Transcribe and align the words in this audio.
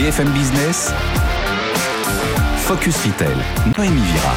BFM 0.00 0.30
Business, 0.30 0.94
Focus 2.56 2.96
Retail, 3.04 3.36
Noémie 3.76 4.00
Vira. 4.00 4.32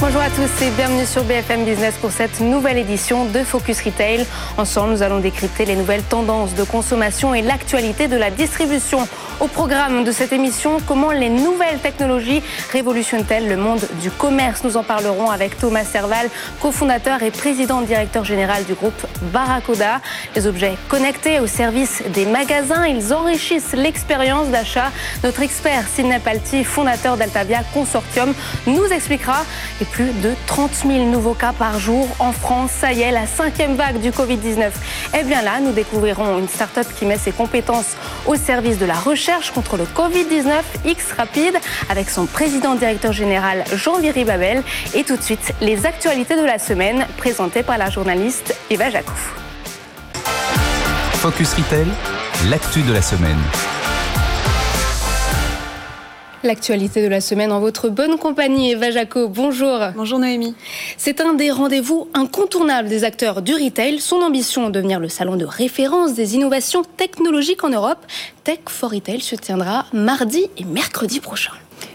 Bonjour 0.00 0.20
à 0.20 0.28
tous 0.30 0.64
et 0.64 0.70
bienvenue 0.72 1.06
sur 1.06 1.22
BFM 1.22 1.64
Business 1.64 1.94
pour 2.00 2.10
cette 2.10 2.40
nouvelle 2.40 2.78
édition 2.78 3.26
de 3.26 3.44
Focus 3.44 3.80
Retail. 3.82 4.26
Ensemble, 4.58 4.94
nous 4.94 5.02
allons 5.04 5.20
décrypter 5.20 5.64
les 5.64 5.76
nouvelles 5.76 6.02
tendances 6.02 6.56
de 6.56 6.64
consommation 6.64 7.32
et 7.32 7.42
l'actualité 7.42 8.08
de 8.08 8.16
la 8.16 8.32
distribution. 8.32 9.06
Au 9.42 9.48
programme 9.48 10.04
de 10.04 10.12
cette 10.12 10.32
émission, 10.32 10.76
comment 10.86 11.10
les 11.10 11.28
nouvelles 11.28 11.80
technologies 11.80 12.44
révolutionnent-elles 12.70 13.48
le 13.48 13.56
monde 13.56 13.80
du 14.00 14.08
commerce? 14.08 14.62
Nous 14.62 14.76
en 14.76 14.84
parlerons 14.84 15.30
avec 15.30 15.58
Thomas 15.58 15.82
Serval, 15.82 16.30
cofondateur 16.60 17.24
et 17.24 17.32
président 17.32 17.80
directeur 17.80 18.24
général 18.24 18.62
du 18.66 18.74
groupe 18.74 19.04
Barracoda. 19.32 20.00
Les 20.36 20.46
objets 20.46 20.74
connectés 20.88 21.40
au 21.40 21.48
service 21.48 22.04
des 22.14 22.24
magasins, 22.24 22.86
ils 22.86 23.12
enrichissent 23.12 23.72
l'expérience 23.72 24.46
d'achat. 24.46 24.92
Notre 25.24 25.42
expert 25.42 25.88
Sidney 25.88 26.20
Palti, 26.20 26.62
fondateur 26.62 27.16
d'Altavia 27.16 27.64
Consortium, 27.74 28.34
nous 28.68 28.84
expliquera 28.92 29.44
et 29.80 29.84
plus 29.86 30.12
de 30.22 30.34
30 30.46 30.70
000 30.86 31.06
nouveaux 31.06 31.34
cas 31.34 31.52
par 31.52 31.80
jour 31.80 32.06
en 32.20 32.30
France. 32.30 32.70
Ça 32.78 32.92
y 32.92 33.00
est, 33.00 33.10
la 33.10 33.26
cinquième 33.26 33.74
vague 33.74 34.00
du 34.00 34.12
Covid-19 34.12 34.70
Eh 35.18 35.24
bien 35.24 35.42
là. 35.42 35.58
Nous 35.60 35.72
découvrirons 35.72 36.38
une 36.38 36.48
start-up 36.48 36.86
qui 36.96 37.06
met 37.06 37.18
ses 37.18 37.32
compétences 37.32 37.96
au 38.26 38.36
service 38.36 38.78
de 38.78 38.86
la 38.86 38.94
recherche 38.94 39.31
contre 39.54 39.76
le 39.76 39.84
Covid-19 39.84 40.62
X 40.84 41.12
Rapide 41.12 41.58
avec 41.88 42.10
son 42.10 42.26
président 42.26 42.74
directeur 42.74 43.12
général 43.12 43.64
Jean-Viry 43.74 44.24
Babel. 44.24 44.62
Et 44.94 45.04
tout 45.04 45.16
de 45.16 45.22
suite, 45.22 45.54
les 45.60 45.86
actualités 45.86 46.36
de 46.36 46.44
la 46.44 46.58
semaine 46.58 47.06
présentées 47.16 47.62
par 47.62 47.78
la 47.78 47.88
journaliste 47.88 48.54
Eva 48.70 48.90
Jacouf. 48.90 49.34
Focus 51.14 51.54
Retail, 51.54 51.86
l'actu 52.50 52.82
de 52.82 52.92
la 52.92 53.02
semaine. 53.02 53.38
L'actualité 56.44 57.04
de 57.04 57.08
la 57.08 57.20
semaine 57.20 57.52
en 57.52 57.60
votre 57.60 57.88
bonne 57.88 58.18
compagnie. 58.18 58.72
Eva 58.72 58.90
Jaco, 58.90 59.28
bonjour. 59.28 59.78
Bonjour 59.94 60.18
Noémie. 60.18 60.56
C'est 60.96 61.20
un 61.20 61.34
des 61.34 61.52
rendez-vous 61.52 62.08
incontournables 62.14 62.88
des 62.88 63.04
acteurs 63.04 63.42
du 63.42 63.54
retail. 63.54 64.00
Son 64.00 64.16
ambition, 64.16 64.68
devenir 64.68 64.98
le 64.98 65.08
salon 65.08 65.36
de 65.36 65.44
référence 65.44 66.14
des 66.14 66.34
innovations 66.34 66.82
technologiques 66.96 67.62
en 67.62 67.68
Europe. 67.68 68.04
Tech 68.42 68.58
for 68.66 68.90
Retail 68.90 69.20
se 69.20 69.36
tiendra 69.36 69.86
mardi 69.92 70.46
et 70.58 70.64
mercredi 70.64 71.20
prochain. 71.20 71.52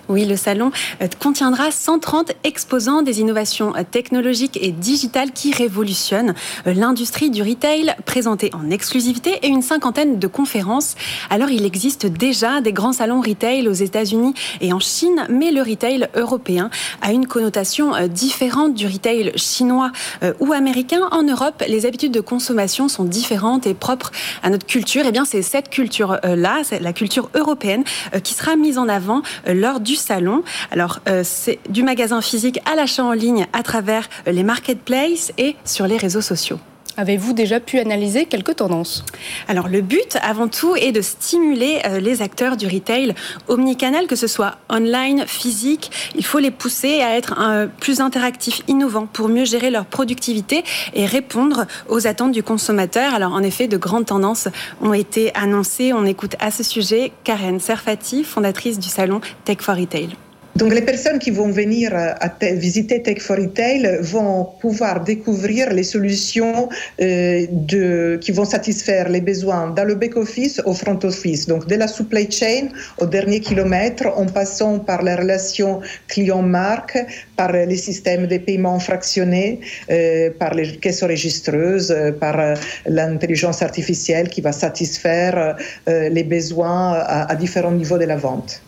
Oui, 0.09 0.23
le 0.23 0.37
salon 0.37 0.71
euh, 1.01 1.07
contiendra 1.19 1.69
130 1.69 2.31
exposants 2.45 3.01
des 3.01 3.19
innovations 3.19 3.75
euh, 3.75 3.83
technologiques 3.89 4.57
et 4.61 4.71
digitales 4.71 5.31
qui 5.31 5.51
révolutionnent 5.51 6.33
euh, 6.65 6.73
l'industrie 6.73 7.29
du 7.29 7.41
retail, 7.41 7.93
présentée 8.05 8.49
en 8.53 8.69
exclusivité 8.69 9.37
et 9.43 9.47
une 9.47 9.61
cinquantaine 9.61 10.17
de 10.17 10.27
conférences. 10.27 10.95
Alors, 11.29 11.49
il 11.49 11.65
existe 11.65 12.05
déjà 12.05 12.61
des 12.61 12.71
grands 12.71 12.93
salons 12.93 13.19
retail 13.19 13.67
aux 13.67 13.73
États-Unis 13.73 14.33
et 14.61 14.71
en 14.71 14.79
Chine, 14.79 15.25
mais 15.29 15.51
le 15.51 15.61
retail 15.61 16.07
européen 16.15 16.69
a 17.01 17.11
une 17.11 17.27
connotation 17.27 17.91
différente 18.07 18.73
du 18.73 18.87
retail 18.87 19.33
chinois 19.35 19.91
ou 20.39 20.53
américain. 20.53 21.01
En 21.11 21.23
Europe, 21.23 21.63
les 21.67 21.85
habitudes 21.85 22.13
de 22.13 22.21
consommation 22.21 22.87
sont 22.87 23.03
différentes 23.03 23.67
et 23.67 23.73
propres 23.73 24.11
à 24.43 24.49
notre 24.49 24.65
culture. 24.65 25.03
Et 25.03 25.09
eh 25.09 25.11
bien, 25.11 25.25
c'est 25.25 25.41
cette 25.41 25.69
culture-là, 25.69 26.61
la 26.79 26.93
culture 26.93 27.29
européenne, 27.33 27.83
qui 28.23 28.33
sera 28.33 28.55
mise 28.55 28.77
en 28.77 28.87
avant 28.87 29.21
lors 29.47 29.79
du 29.79 29.96
salon. 29.97 30.43
Alors, 30.71 30.99
euh, 31.07 31.21
c'est 31.23 31.59
du 31.69 31.83
magasin 31.83 32.21
physique 32.21 32.59
à 32.65 32.75
l'achat 32.75 33.03
en 33.03 33.13
ligne 33.13 33.47
à 33.53 33.63
travers 33.63 34.09
les 34.25 34.43
marketplaces 34.43 35.31
et 35.37 35.55
sur 35.65 35.87
les 35.87 35.97
réseaux 35.97 36.21
sociaux. 36.21 36.59
Avez-vous 36.97 37.33
déjà 37.33 37.59
pu 37.59 37.79
analyser 37.79 38.25
quelques 38.25 38.55
tendances? 38.55 39.05
Alors 39.47 39.67
le 39.67 39.81
but 39.81 40.17
avant 40.21 40.47
tout 40.47 40.75
est 40.75 40.91
de 40.91 41.01
stimuler 41.01 41.79
euh, 41.85 41.99
les 41.99 42.23
acteurs 42.23 42.57
du 42.57 42.65
retail 42.65 43.13
omnicanal, 43.47 44.07
que 44.07 44.15
ce 44.15 44.27
soit 44.27 44.57
online, 44.69 45.25
physique. 45.27 45.91
Il 46.15 46.25
faut 46.25 46.39
les 46.39 46.51
pousser 46.51 47.01
à 47.01 47.15
être 47.15 47.35
plus 47.79 48.01
interactifs, 48.01 48.61
innovants 48.67 49.05
pour 49.05 49.29
mieux 49.29 49.45
gérer 49.45 49.69
leur 49.69 49.85
productivité 49.85 50.63
et 50.93 51.05
répondre 51.05 51.67
aux 51.87 52.07
attentes 52.07 52.31
du 52.31 52.43
consommateur. 52.43 53.13
Alors 53.13 53.33
en 53.33 53.43
effet, 53.43 53.67
de 53.67 53.77
grandes 53.77 54.07
tendances 54.07 54.47
ont 54.81 54.93
été 54.93 55.33
annoncées. 55.35 55.93
On 55.93 56.05
écoute 56.05 56.35
à 56.39 56.51
ce 56.51 56.63
sujet 56.63 57.11
Karen 57.23 57.59
Serfati, 57.59 58.23
fondatrice 58.23 58.79
du 58.79 58.89
salon 58.89 59.21
Tech 59.45 59.57
for 59.61 59.75
Retail. 59.75 60.09
Donc 60.57 60.73
les 60.73 60.81
personnes 60.81 61.19
qui 61.19 61.29
vont 61.29 61.51
venir 61.51 61.91
euh, 61.93 62.55
visiter 62.55 63.03
Tech 63.03 63.19
for 63.19 63.37
Retail 63.37 63.99
vont 64.01 64.47
pouvoir 64.59 65.03
découvrir 65.03 65.71
les 65.71 65.83
solutions 65.83 66.67
euh, 66.99 67.45
de, 67.51 68.17
qui 68.19 68.31
vont 68.31 68.43
satisfaire 68.43 69.07
les 69.07 69.21
besoins 69.21 69.69
dans 69.69 69.83
le 69.83 69.93
back-office 69.93 70.59
au 70.65 70.73
front-office, 70.73 71.45
donc 71.45 71.67
de 71.67 71.75
la 71.75 71.87
supply 71.87 72.31
chain 72.31 72.69
au 72.97 73.05
dernier 73.05 73.39
kilomètre, 73.39 74.07
en 74.07 74.25
passant 74.25 74.79
par 74.79 75.03
les 75.03 75.13
relations 75.13 75.81
client-marque, 76.07 76.97
par 77.35 77.51
les 77.51 77.77
systèmes 77.77 78.25
de 78.25 78.39
paiement 78.39 78.79
fractionnés, 78.79 79.59
euh, 79.91 80.31
par 80.39 80.55
les 80.55 80.77
caisses 80.77 81.03
enregistreuses, 81.03 81.95
par 82.19 82.55
l'intelligence 82.87 83.61
artificielle 83.61 84.27
qui 84.29 84.41
va 84.41 84.51
satisfaire 84.51 85.55
les 85.87 86.23
besoins 86.23 86.93
à 86.93 87.35
différents 87.35 87.71
niveaux 87.71 87.99
de 87.99 88.05
la 88.05 88.17
vente. 88.17 88.63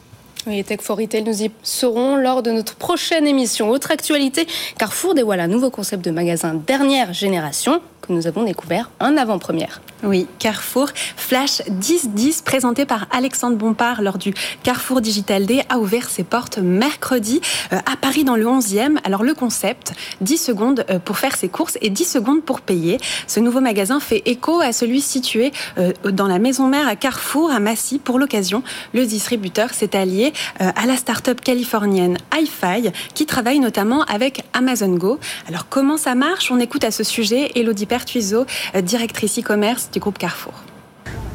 Oui, 0.47 0.63
Tech 0.63 0.79
for 0.81 0.97
Retail, 0.97 1.23
nous 1.23 1.43
y 1.43 1.51
serons 1.63 2.15
lors 2.15 2.41
de 2.41 2.51
notre 2.51 2.75
prochaine 2.75 3.27
émission. 3.27 3.69
Autre 3.69 3.91
actualité, 3.91 4.47
Carrefour 4.77 5.13
dévoile 5.13 5.41
un 5.41 5.47
nouveau 5.47 5.69
concept 5.69 6.05
de 6.05 6.11
magasin 6.11 6.53
dernière 6.53 7.11
génération 7.11 7.81
que 8.01 8.13
nous 8.13 8.25
avons 8.25 8.43
découvert 8.43 8.89
en 9.01 9.17
avant-première. 9.17 9.81
Oui, 10.01 10.27
Carrefour 10.39 10.87
Flash 10.95 11.61
1010 11.67 12.43
présenté 12.43 12.85
par 12.85 13.07
Alexandre 13.11 13.57
Bompard 13.57 14.01
lors 14.01 14.17
du 14.17 14.33
Carrefour 14.63 15.01
Digital 15.01 15.45
Day 15.45 15.65
a 15.67 15.77
ouvert 15.77 16.09
ses 16.09 16.23
portes 16.23 16.57
mercredi 16.57 17.41
euh, 17.73 17.77
à 17.85 17.97
Paris 17.97 18.23
dans 18.23 18.37
le 18.37 18.45
11e. 18.45 18.97
Alors 19.03 19.23
le 19.23 19.33
concept, 19.33 19.91
10 20.21 20.37
secondes 20.37 20.85
euh, 20.89 20.99
pour 20.99 21.17
faire 21.17 21.35
ses 21.35 21.49
courses 21.49 21.77
et 21.81 21.89
10 21.89 22.05
secondes 22.05 22.43
pour 22.43 22.61
payer. 22.61 22.97
Ce 23.27 23.41
nouveau 23.41 23.59
magasin 23.59 23.99
fait 23.99 24.23
écho 24.25 24.61
à 24.61 24.71
celui 24.71 25.01
situé 25.01 25.51
euh, 25.77 25.91
dans 26.05 26.27
la 26.27 26.39
maison 26.39 26.67
mère 26.67 26.87
à 26.87 26.95
Carrefour 26.95 27.51
à 27.51 27.59
Massy. 27.59 27.99
Pour 27.99 28.19
l'occasion, 28.19 28.63
le 28.93 29.05
distributeur 29.05 29.73
s'est 29.73 29.97
allié 29.97 30.28
à 30.59 30.85
la 30.85 30.95
start-up 30.95 31.41
californienne 31.41 32.17
hi 32.33 32.49
qui 33.13 33.25
travaille 33.25 33.59
notamment 33.59 34.03
avec 34.03 34.43
Amazon 34.53 34.95
Go. 34.95 35.19
Alors 35.47 35.67
comment 35.69 35.97
ça 35.97 36.15
marche? 36.15 36.51
On 36.51 36.59
écoute 36.59 36.83
à 36.83 36.91
ce 36.91 37.03
sujet 37.03 37.51
Elodie 37.55 37.85
Pertuiseau, 37.85 38.45
directrice 38.81 39.39
e-commerce 39.39 39.89
du 39.91 39.99
groupe 39.99 40.17
Carrefour. 40.17 40.53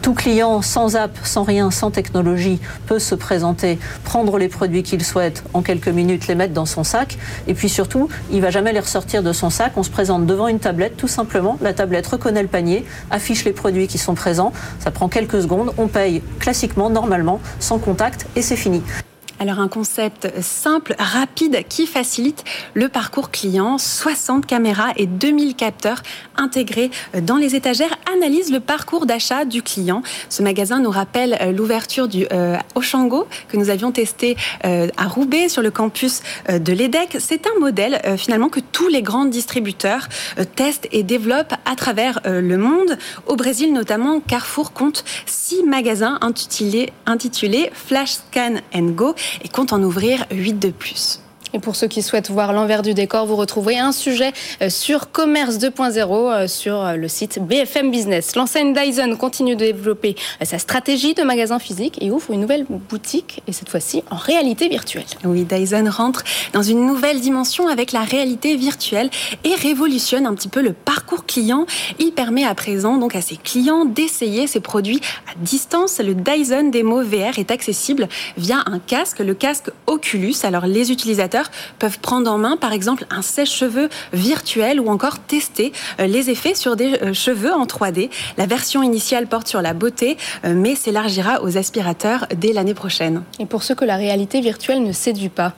Tout 0.04 0.12
client 0.12 0.60
sans 0.60 0.96
app, 0.96 1.16
sans 1.24 1.44
rien, 1.44 1.70
sans 1.70 1.90
technologie 1.90 2.60
peut 2.86 2.98
se 2.98 3.14
présenter, 3.14 3.78
prendre 4.04 4.36
les 4.36 4.48
produits 4.48 4.82
qu'il 4.82 5.02
souhaite 5.02 5.42
en 5.54 5.62
quelques 5.62 5.88
minutes, 5.88 6.26
les 6.26 6.34
mettre 6.34 6.52
dans 6.52 6.66
son 6.66 6.84
sac. 6.84 7.16
Et 7.46 7.54
puis 7.54 7.70
surtout, 7.70 8.10
il 8.30 8.42
va 8.42 8.50
jamais 8.50 8.74
les 8.74 8.80
ressortir 8.80 9.22
de 9.22 9.32
son 9.32 9.48
sac. 9.48 9.72
On 9.76 9.82
se 9.82 9.88
présente 9.88 10.26
devant 10.26 10.46
une 10.46 10.58
tablette, 10.58 10.98
tout 10.98 11.08
simplement. 11.08 11.56
La 11.62 11.72
tablette 11.72 12.06
reconnaît 12.06 12.42
le 12.42 12.48
panier, 12.48 12.84
affiche 13.10 13.46
les 13.46 13.52
produits 13.52 13.86
qui 13.86 13.96
sont 13.96 14.14
présents. 14.14 14.52
Ça 14.78 14.90
prend 14.90 15.08
quelques 15.08 15.40
secondes. 15.40 15.72
On 15.78 15.88
paye 15.88 16.20
classiquement, 16.38 16.90
normalement, 16.90 17.40
sans 17.58 17.78
contact 17.78 18.26
et 18.36 18.42
c'est 18.42 18.56
fini. 18.56 18.82
Alors 19.44 19.60
un 19.60 19.68
concept 19.68 20.40
simple, 20.40 20.94
rapide, 20.98 21.64
qui 21.68 21.86
facilite 21.86 22.44
le 22.72 22.88
parcours 22.88 23.30
client. 23.30 23.76
60 23.76 24.46
caméras 24.46 24.94
et 24.96 25.04
2000 25.04 25.54
capteurs 25.54 26.02
intégrés 26.38 26.90
dans 27.20 27.36
les 27.36 27.54
étagères 27.54 27.94
analysent 28.10 28.50
le 28.50 28.60
parcours 28.60 29.04
d'achat 29.04 29.44
du 29.44 29.62
client. 29.62 30.02
Ce 30.30 30.42
magasin 30.42 30.80
nous 30.80 30.90
rappelle 30.90 31.36
euh, 31.42 31.52
l'ouverture 31.52 32.08
du 32.08 32.26
euh, 32.32 32.56
Oshango 32.74 33.26
que 33.48 33.58
nous 33.58 33.68
avions 33.68 33.92
testé 33.92 34.38
euh, 34.64 34.88
à 34.96 35.08
Roubaix 35.08 35.50
sur 35.50 35.60
le 35.60 35.70
campus 35.70 36.22
de 36.48 36.72
l'EDEC. 36.72 37.18
C'est 37.18 37.46
un 37.46 37.60
modèle 37.60 38.00
finalement 38.16 38.48
que 38.48 38.60
tous 38.60 38.88
les 38.88 39.02
grands 39.02 39.26
distributeurs 39.26 40.08
testent 40.56 40.88
et 40.90 41.02
développent 41.02 41.52
à 41.66 41.76
travers 41.76 42.20
le 42.24 42.56
monde. 42.56 42.96
Au 43.26 43.36
Brésil 43.36 43.74
notamment, 43.74 44.20
Carrefour 44.20 44.72
compte 44.72 45.04
six 45.26 45.62
magasins 45.64 46.16
intitulés, 46.22 46.92
intitulés 47.04 47.70
Flash 47.74 48.12
Scan 48.14 48.56
and 48.74 48.92
Go 48.92 49.14
et 49.42 49.48
compte 49.48 49.72
en 49.72 49.82
ouvrir 49.82 50.26
8 50.30 50.54
de 50.54 50.70
plus. 50.70 51.20
Et 51.54 51.60
pour 51.60 51.76
ceux 51.76 51.86
qui 51.86 52.02
souhaitent 52.02 52.32
voir 52.32 52.52
l'envers 52.52 52.82
du 52.82 52.94
décor, 52.94 53.26
vous 53.26 53.36
retrouverez 53.36 53.78
un 53.78 53.92
sujet 53.92 54.32
euh, 54.60 54.68
sur 54.68 55.12
Commerce 55.12 55.58
2.0 55.58 56.10
euh, 56.10 56.48
sur 56.48 56.84
euh, 56.84 56.96
le 56.96 57.06
site 57.06 57.38
BFM 57.40 57.92
Business. 57.92 58.34
L'enseigne 58.34 58.74
Dyson 58.74 59.14
continue 59.16 59.54
de 59.54 59.64
développer 59.64 60.16
sa 60.42 60.58
stratégie 60.58 61.14
de 61.14 61.22
magasin 61.22 61.60
physique 61.60 62.02
et 62.02 62.10
ouvre 62.10 62.32
une 62.32 62.40
nouvelle 62.40 62.66
boutique, 62.68 63.40
et 63.46 63.52
cette 63.52 63.68
fois-ci 63.68 64.02
en 64.10 64.16
réalité 64.16 64.68
virtuelle. 64.68 65.04
Oui, 65.22 65.44
Dyson 65.44 65.88
rentre 65.88 66.24
dans 66.52 66.62
une 66.62 66.84
nouvelle 66.86 67.20
dimension 67.20 67.68
avec 67.68 67.92
la 67.92 68.00
réalité 68.00 68.56
virtuelle 68.56 69.08
et 69.44 69.54
révolutionne 69.54 70.26
un 70.26 70.34
petit 70.34 70.48
peu 70.48 70.60
le 70.60 70.72
parcours 70.72 71.24
client. 71.24 71.66
Il 72.00 72.10
permet 72.10 72.44
à 72.44 72.56
présent 72.56 72.96
donc 72.96 73.14
à 73.14 73.20
ses 73.20 73.36
clients 73.36 73.84
d'essayer 73.84 74.48
ses 74.48 74.60
produits 74.60 75.00
à 75.28 75.38
distance. 75.38 76.00
Le 76.00 76.14
Dyson 76.14 76.70
Demo 76.72 77.00
VR 77.04 77.38
est 77.38 77.52
accessible 77.52 78.08
via 78.36 78.56
un 78.66 78.80
casque, 78.80 79.20
le 79.20 79.34
casque 79.34 79.70
Oculus. 79.86 80.34
Alors 80.42 80.66
les 80.66 80.90
utilisateurs 80.90 81.43
peuvent 81.78 81.98
prendre 81.98 82.30
en 82.30 82.38
main, 82.38 82.56
par 82.56 82.72
exemple, 82.72 83.06
un 83.10 83.22
sèche-cheveux 83.22 83.88
virtuel 84.12 84.80
ou 84.80 84.88
encore 84.88 85.18
tester 85.18 85.72
les 85.98 86.30
effets 86.30 86.54
sur 86.54 86.76
des 86.76 87.14
cheveux 87.14 87.52
en 87.52 87.66
3D. 87.66 88.10
La 88.36 88.46
version 88.46 88.82
initiale 88.82 89.26
porte 89.26 89.48
sur 89.48 89.62
la 89.62 89.74
beauté, 89.74 90.16
mais 90.44 90.74
s'élargira 90.74 91.42
aux 91.42 91.56
aspirateurs 91.56 92.26
dès 92.36 92.52
l'année 92.52 92.74
prochaine. 92.74 93.22
Et 93.38 93.46
pour 93.46 93.62
ceux 93.62 93.74
que 93.74 93.84
la 93.84 93.96
réalité 93.96 94.40
virtuelle 94.40 94.82
ne 94.82 94.92
séduit 94.92 95.28
pas 95.28 95.54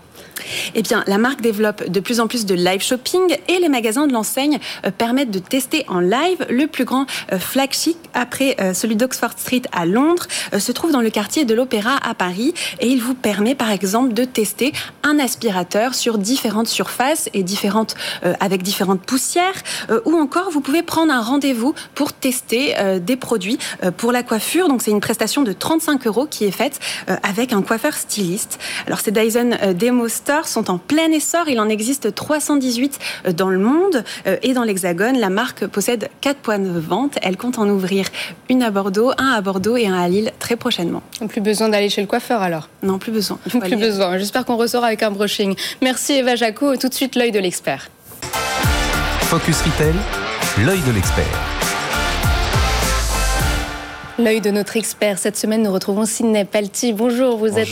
eh 0.74 0.82
bien, 0.82 1.04
la 1.06 1.18
marque 1.18 1.40
développe 1.40 1.88
de 1.88 2.00
plus 2.00 2.20
en 2.20 2.26
plus 2.26 2.46
de 2.46 2.54
live 2.54 2.82
shopping 2.82 3.36
et 3.48 3.58
les 3.58 3.68
magasins 3.68 4.06
de 4.06 4.12
l'enseigne 4.12 4.58
euh, 4.84 4.90
permettent 4.90 5.30
de 5.30 5.38
tester 5.38 5.84
en 5.88 6.00
live. 6.00 6.46
Le 6.48 6.66
plus 6.66 6.84
grand 6.84 7.06
euh, 7.32 7.38
flagship, 7.38 7.96
après 8.14 8.56
euh, 8.60 8.74
celui 8.74 8.96
d'Oxford 8.96 9.32
Street 9.36 9.62
à 9.72 9.86
Londres, 9.86 10.26
se 10.58 10.72
trouve 10.72 10.92
dans 10.92 11.00
le 11.00 11.10
quartier 11.10 11.44
de 11.44 11.54
l'Opéra 11.54 11.96
à 12.02 12.14
Paris 12.14 12.54
et 12.80 12.88
il 12.88 13.02
vous 13.02 13.14
permet 13.14 13.54
par 13.54 13.70
exemple 13.70 14.12
de 14.12 14.24
tester 14.24 14.72
un 15.02 15.18
aspirateur 15.18 15.94
sur 15.94 16.18
différentes 16.18 16.68
surfaces 16.68 17.28
et 17.34 17.42
différentes, 17.42 17.94
avec 18.40 18.62
différentes 18.62 19.00
poussières 19.00 19.54
ou 20.04 20.16
encore 20.16 20.50
vous 20.50 20.60
pouvez 20.60 20.82
prendre 20.82 21.12
un 21.12 21.20
rendez-vous 21.20 21.74
pour 21.94 22.12
tester 22.12 22.74
des 23.00 23.16
produits 23.16 23.58
pour 23.96 24.12
la 24.12 24.22
coiffure. 24.22 24.68
Donc 24.68 24.82
c'est 24.82 24.90
une 24.90 25.00
prestation 25.00 25.42
de 25.42 25.52
35 25.52 26.06
euros 26.06 26.26
qui 26.26 26.44
est 26.44 26.50
faite 26.50 26.80
avec 27.22 27.52
un 27.52 27.62
coiffeur 27.62 27.94
styliste. 27.94 28.58
Alors 28.86 29.00
c'est 29.00 29.12
Dyson 29.12 29.50
Demo 29.74 30.05
sont 30.44 30.70
en 30.70 30.78
plein 30.78 31.10
essor. 31.10 31.48
Il 31.48 31.60
en 31.60 31.68
existe 31.68 32.14
318 32.14 32.98
euh, 33.26 33.32
dans 33.32 33.48
le 33.48 33.58
monde 33.58 34.04
euh, 34.26 34.36
et 34.42 34.52
dans 34.52 34.62
l'Hexagone. 34.62 35.18
La 35.18 35.30
marque 35.30 35.66
possède 35.66 36.08
4 36.20 36.38
points 36.38 36.58
de 36.58 36.78
vente. 36.78 37.18
Elle 37.22 37.36
compte 37.36 37.58
en 37.58 37.68
ouvrir 37.68 38.06
une 38.48 38.62
à 38.62 38.70
Bordeaux, 38.70 39.12
un 39.18 39.32
à 39.32 39.40
Bordeaux 39.40 39.76
et 39.76 39.86
un 39.86 39.94
à 39.94 40.08
Lille 40.08 40.32
très 40.38 40.56
prochainement. 40.56 41.02
Plus 41.28 41.40
besoin 41.40 41.68
d'aller 41.68 41.88
chez 41.88 42.00
le 42.00 42.06
coiffeur 42.06 42.42
alors? 42.42 42.68
Non, 42.82 42.98
plus 42.98 43.12
besoin. 43.12 43.38
Plus 43.48 43.76
besoin. 43.76 44.18
J'espère 44.18 44.44
qu'on 44.44 44.56
ressort 44.56 44.84
avec 44.84 45.02
un 45.02 45.10
brushing. 45.10 45.54
Merci 45.82 46.14
Eva 46.14 46.36
Jaco. 46.36 46.76
Tout 46.76 46.88
de 46.88 46.94
suite, 46.94 47.16
l'œil 47.16 47.32
de 47.32 47.38
l'expert. 47.38 47.88
Focus 49.22 49.60
Retail, 49.62 49.94
l'œil 50.64 50.80
de 50.86 50.92
l'expert. 50.92 51.55
L'œil 54.18 54.40
de 54.40 54.50
notre 54.50 54.78
expert. 54.78 55.18
Cette 55.18 55.36
semaine, 55.36 55.62
nous 55.62 55.72
retrouvons 55.72 56.06
Sidney 56.06 56.46
Pelty. 56.46 56.94
Bonjour, 56.94 57.36
vous 57.36 57.58
êtes 57.58 57.68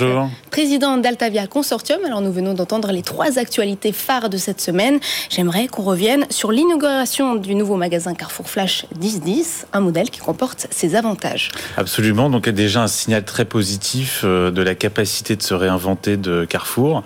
président 0.50 0.98
d'Altavia 0.98 1.46
Consortium. 1.46 2.04
Alors, 2.04 2.20
nous 2.20 2.32
venons 2.32 2.52
d'entendre 2.52 2.92
les 2.92 3.00
trois 3.00 3.38
actualités 3.38 3.92
phares 3.92 4.28
de 4.28 4.36
cette 4.36 4.60
semaine. 4.60 5.00
J'aimerais 5.30 5.68
qu'on 5.68 5.84
revienne 5.84 6.26
sur 6.28 6.52
l'inauguration 6.52 7.34
du 7.36 7.54
nouveau 7.54 7.76
magasin 7.76 8.12
Carrefour 8.12 8.50
Flash 8.50 8.84
1010, 9.00 9.68
un 9.72 9.80
modèle 9.80 10.10
qui 10.10 10.20
comporte 10.20 10.66
ses 10.70 10.96
avantages. 10.96 11.50
Absolument. 11.78 12.28
Donc, 12.28 12.42
il 12.44 12.50
y 12.50 12.50
a 12.50 12.52
déjà 12.52 12.82
un 12.82 12.88
signal 12.88 13.24
très 13.24 13.46
positif 13.46 14.20
euh, 14.24 14.50
de 14.50 14.60
la 14.60 14.74
capacité 14.74 15.36
de 15.36 15.42
se 15.42 15.54
réinventer 15.54 16.18
de 16.18 16.44
Carrefour, 16.44 17.04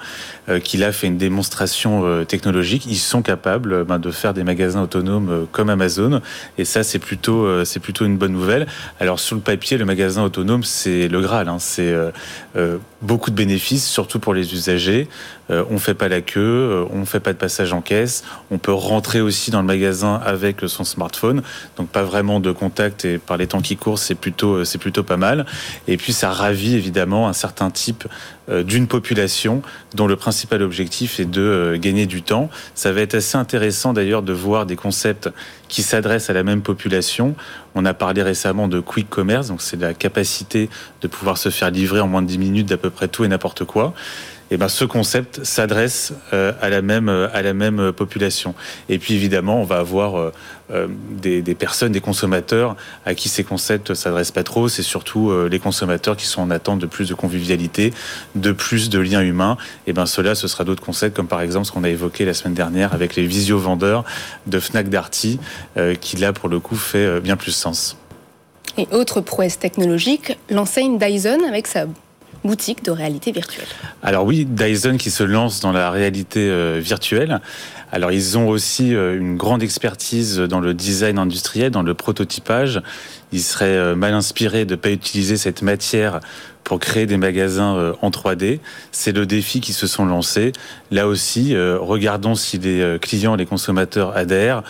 euh, 0.48 0.60
qui 0.60 0.82
a 0.82 0.92
fait 0.92 1.06
une 1.06 1.18
démonstration 1.18 2.04
euh, 2.04 2.24
technologique. 2.24 2.86
Ils 2.86 2.96
sont 2.96 3.22
capables 3.22 3.84
ben, 3.84 3.98
de 3.98 4.10
faire 4.10 4.34
des 4.34 4.44
magasins 4.44 4.82
autonomes 4.82 5.46
comme 5.52 5.70
Amazon. 5.70 6.20
Et 6.56 6.64
ça, 6.64 6.82
c'est 6.82 6.98
plutôt, 6.98 7.64
c'est 7.64 7.80
plutôt 7.80 8.04
une 8.04 8.16
bonne 8.16 8.32
nouvelle. 8.32 8.66
Alors, 9.00 9.20
sur 9.20 9.36
le 9.36 9.42
papier, 9.42 9.78
le 9.78 9.84
magasin 9.84 10.22
autonome, 10.22 10.64
c'est 10.64 11.08
le 11.08 11.20
Graal. 11.20 11.48
Hein. 11.48 11.58
C'est 11.58 11.92
euh, 11.92 12.10
euh, 12.56 12.78
beaucoup 13.02 13.30
de 13.30 13.36
bénéfices, 13.36 13.86
surtout 13.86 14.18
pour 14.18 14.34
les 14.34 14.52
usagers. 14.52 15.08
Euh, 15.50 15.64
on 15.70 15.74
ne 15.74 15.78
fait 15.78 15.94
pas 15.94 16.08
la 16.08 16.20
queue, 16.20 16.86
on 16.90 16.98
ne 16.98 17.04
fait 17.04 17.20
pas 17.20 17.32
de 17.32 17.38
passage 17.38 17.72
en 17.72 17.80
caisse. 17.80 18.24
On 18.50 18.58
peut 18.58 18.72
rentrer 18.72 19.20
aussi 19.20 19.50
dans 19.50 19.60
le 19.60 19.66
magasin 19.66 20.20
avec 20.24 20.60
son 20.66 20.84
smartphone. 20.84 21.42
Donc 21.76 21.88
pas 21.88 22.02
vraiment 22.02 22.40
de 22.40 22.52
contact 22.52 23.04
et 23.04 23.18
par 23.18 23.36
les 23.36 23.46
temps 23.46 23.60
qui 23.60 23.76
courent, 23.76 23.98
c'est 23.98 24.14
plutôt, 24.14 24.64
c'est 24.64 24.78
plutôt 24.78 25.02
pas 25.02 25.16
mal. 25.16 25.46
Et 25.86 25.96
puis 25.96 26.12
ça 26.12 26.30
ravit 26.30 26.74
évidemment 26.74 27.28
un 27.28 27.32
certain 27.32 27.70
type 27.70 28.06
d'une 28.48 28.86
population 28.86 29.62
dont 29.94 30.06
le 30.06 30.16
principal 30.16 30.62
objectif 30.62 31.20
est 31.20 31.26
de 31.26 31.78
gagner 31.80 32.06
du 32.06 32.22
temps. 32.22 32.48
Ça 32.74 32.92
va 32.92 33.02
être 33.02 33.14
assez 33.14 33.36
intéressant 33.36 33.92
d'ailleurs 33.92 34.22
de 34.22 34.32
voir 34.32 34.64
des 34.64 34.76
concepts 34.76 35.28
qui 35.68 35.82
s'adressent 35.82 36.30
à 36.30 36.32
la 36.32 36.42
même 36.42 36.62
population. 36.62 37.34
On 37.74 37.84
a 37.84 37.94
parlé 37.94 38.22
récemment 38.22 38.68
de 38.68 38.80
quick 38.80 39.08
commerce, 39.08 39.48
donc 39.48 39.62
c'est 39.62 39.78
la 39.78 39.94
capacité 39.94 40.68
de 41.02 41.08
pouvoir 41.08 41.38
se 41.38 41.50
faire 41.50 41.70
livrer 41.70 42.00
en 42.00 42.08
moins 42.08 42.22
de 42.22 42.26
10 42.26 42.38
minutes 42.38 42.66
d'à 42.66 42.76
peu 42.76 42.90
près 42.90 43.08
tout 43.08 43.24
et 43.24 43.28
n'importe 43.28 43.64
quoi. 43.64 43.94
Et 44.50 44.56
ben, 44.56 44.68
ce 44.68 44.84
concept 44.84 45.44
s'adresse 45.44 46.12
euh, 46.32 46.52
à 46.60 46.70
la 46.70 46.80
même 46.80 47.08
euh, 47.08 47.28
à 47.34 47.42
la 47.42 47.52
même 47.52 47.92
population. 47.92 48.54
Et 48.88 48.98
puis 48.98 49.14
évidemment, 49.14 49.60
on 49.60 49.64
va 49.64 49.76
avoir 49.76 50.32
euh, 50.70 50.88
des, 51.10 51.42
personnes, 51.54 51.92
des 51.92 52.00
consommateurs 52.00 52.76
à 53.04 53.14
qui 53.14 53.28
ces 53.28 53.44
concepts 53.44 53.94
s'adressent 53.94 54.30
pas 54.32 54.44
trop. 54.44 54.68
C'est 54.68 54.82
surtout 54.82 55.32
les 55.48 55.58
consommateurs 55.58 56.16
qui 56.16 56.26
sont 56.26 56.42
en 56.42 56.50
attente 56.50 56.78
de 56.78 56.86
plus 56.86 57.08
de 57.08 57.14
convivialité, 57.14 57.92
de 58.34 58.52
plus 58.52 58.90
de 58.90 58.98
liens 58.98 59.22
humains. 59.22 59.56
Et 59.86 59.92
ben 59.92 60.06
cela, 60.06 60.34
ce 60.34 60.48
sera 60.48 60.64
d'autres 60.64 60.82
concepts 60.82 61.16
comme 61.16 61.28
par 61.28 61.40
exemple 61.40 61.66
ce 61.66 61.72
qu'on 61.72 61.84
a 61.84 61.88
évoqué 61.88 62.24
la 62.24 62.34
semaine 62.34 62.54
dernière 62.54 62.92
avec 62.92 63.16
les 63.16 63.26
visio-vendeurs 63.26 64.04
de 64.46 64.60
Fnac 64.60 64.88
Darty, 64.88 65.40
qui 66.00 66.16
là 66.16 66.32
pour 66.32 66.48
le 66.48 66.60
coup 66.60 66.76
fait 66.76 67.20
bien 67.20 67.36
plus 67.36 67.52
sens. 67.52 67.96
Et 68.76 68.86
autre 68.92 69.20
prouesse 69.20 69.58
technologique, 69.58 70.38
l'enseigne 70.50 70.98
Dyson 70.98 71.40
avec 71.48 71.66
sa 71.66 71.86
boutique 72.44 72.84
de 72.84 72.90
réalité 72.90 73.32
virtuelle. 73.32 73.66
Alors 74.02 74.24
oui, 74.24 74.44
Dyson 74.44 74.96
qui 74.96 75.10
se 75.10 75.22
lance 75.22 75.60
dans 75.60 75.72
la 75.72 75.90
réalité 75.90 76.48
euh, 76.48 76.80
virtuelle. 76.82 77.40
Alors 77.90 78.12
ils 78.12 78.38
ont 78.38 78.48
aussi 78.48 78.94
euh, 78.94 79.18
une 79.18 79.36
grande 79.36 79.62
expertise 79.62 80.38
dans 80.38 80.60
le 80.60 80.74
design 80.74 81.18
industriel, 81.18 81.70
dans 81.70 81.82
le 81.82 81.94
prototypage. 81.94 82.82
Ils 83.32 83.42
seraient 83.42 83.66
euh, 83.66 83.94
mal 83.94 84.14
inspirés 84.14 84.64
de 84.64 84.72
ne 84.72 84.80
pas 84.80 84.90
utiliser 84.90 85.36
cette 85.36 85.62
matière 85.62 86.20
pour 86.64 86.78
créer 86.80 87.06
des 87.06 87.16
magasins 87.16 87.94
en 88.02 88.10
3D. 88.10 88.60
C'est 88.92 89.12
le 89.12 89.24
défi 89.24 89.62
qui 89.62 89.72
se 89.72 89.86
sont 89.86 90.04
lancés. 90.04 90.52
Là 90.90 91.08
aussi, 91.08 91.56
regardons 91.56 92.34
si 92.34 92.58
les 92.58 92.98
clients, 93.00 93.36
les 93.36 93.46
consommateurs 93.46 94.14
adhèrent 94.14 94.62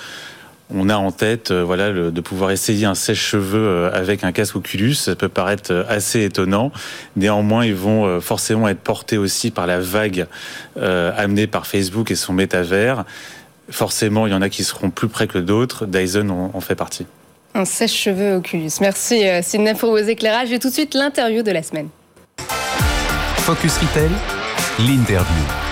on 0.74 0.88
a 0.88 0.96
en 0.96 1.10
tête 1.12 1.50
euh, 1.50 1.64
voilà 1.64 1.92
de 1.92 2.20
pouvoir 2.20 2.50
essayer 2.50 2.84
un 2.84 2.94
sèche-cheveux 2.94 3.58
euh, 3.58 3.90
avec 3.92 4.24
un 4.24 4.32
casque 4.32 4.56
Oculus. 4.56 4.94
Ça 4.94 5.16
peut 5.16 5.28
paraître 5.28 5.72
euh, 5.72 5.84
assez 5.88 6.22
étonnant. 6.24 6.72
Néanmoins, 7.16 7.64
ils 7.64 7.74
vont 7.74 8.20
forcément 8.20 8.68
être 8.68 8.80
portés 8.80 9.18
aussi 9.18 9.50
par 9.50 9.66
la 9.66 9.80
vague 9.80 10.26
amenée 10.76 11.46
par 11.46 11.66
Facebook 11.66 12.10
et 12.10 12.14
son 12.14 12.32
métavers. 12.32 13.04
Forcément, 13.70 14.26
il 14.26 14.32
y 14.32 14.34
en 14.34 14.42
a 14.42 14.48
qui 14.48 14.64
seront 14.64 14.90
plus 14.90 15.08
près 15.08 15.26
que 15.26 15.38
d'autres. 15.38 15.86
Dyson 15.86 16.50
en, 16.54 16.60
fait 16.60 16.74
partie. 16.74 17.06
Un 17.54 17.64
sèche-cheveux 17.64 18.36
Oculus. 18.36 18.70
Merci 18.80 19.24
Sidney 19.42 19.74
pour 19.74 19.90
vos 19.90 19.98
éclairages. 19.98 20.52
Et 20.52 20.58
tout 20.58 20.68
de 20.68 20.74
suite 20.74 20.94
l'interview 20.94 21.42
de 21.42 21.50
la 21.50 21.62
semaine. 21.62 21.88
Focus 23.38 23.78
Retail, 23.78 24.10
l'interview. 24.78 25.67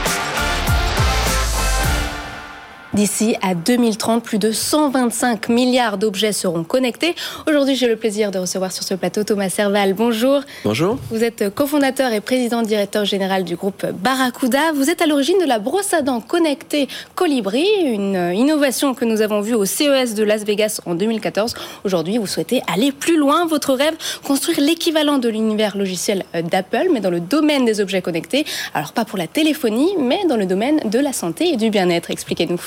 D'ici 2.96 3.36
à 3.42 3.54
2030, 3.54 4.24
plus 4.24 4.38
de 4.38 4.52
125 4.52 5.50
milliards 5.50 5.98
d'objets 5.98 6.32
seront 6.32 6.64
connectés. 6.64 7.14
Aujourd'hui, 7.46 7.76
j'ai 7.76 7.88
le 7.88 7.96
plaisir 7.96 8.30
de 8.30 8.38
recevoir 8.38 8.72
sur 8.72 8.84
ce 8.84 8.94
plateau 8.94 9.22
Thomas 9.22 9.50
Serval. 9.50 9.92
Bonjour. 9.92 10.40
Bonjour. 10.64 10.96
Vous 11.10 11.22
êtes 11.22 11.54
cofondateur 11.54 12.14
et 12.14 12.22
président 12.22 12.62
directeur 12.62 13.04
général 13.04 13.44
du 13.44 13.54
groupe 13.54 13.84
Barracuda. 13.84 14.72
Vous 14.74 14.88
êtes 14.88 15.02
à 15.02 15.06
l'origine 15.06 15.38
de 15.38 15.44
la 15.44 15.58
brosse 15.58 15.92
à 15.92 16.00
dents 16.00 16.22
connectée 16.22 16.88
Colibri, 17.14 17.66
une 17.84 18.32
innovation 18.34 18.94
que 18.94 19.04
nous 19.04 19.20
avons 19.20 19.42
vue 19.42 19.52
au 19.52 19.66
CES 19.66 20.14
de 20.14 20.22
Las 20.22 20.44
Vegas 20.44 20.80
en 20.86 20.94
2014. 20.94 21.52
Aujourd'hui, 21.84 22.16
vous 22.16 22.26
souhaitez 22.26 22.62
aller 22.72 22.92
plus 22.92 23.18
loin. 23.18 23.44
Votre 23.44 23.74
rêve, 23.74 23.96
construire 24.24 24.58
l'équivalent 24.60 25.18
de 25.18 25.28
l'univers 25.28 25.76
logiciel 25.76 26.24
d'Apple, 26.50 26.88
mais 26.94 27.00
dans 27.00 27.10
le 27.10 27.20
domaine 27.20 27.66
des 27.66 27.82
objets 27.82 28.00
connectés. 28.00 28.46
Alors, 28.72 28.94
pas 28.94 29.04
pour 29.04 29.18
la 29.18 29.26
téléphonie, 29.26 29.90
mais 29.98 30.24
dans 30.26 30.38
le 30.38 30.46
domaine 30.46 30.80
de 30.88 30.98
la 30.98 31.12
santé 31.12 31.50
et 31.50 31.56
du 31.58 31.68
bien-être. 31.68 32.10
Expliquez-nous. 32.10 32.62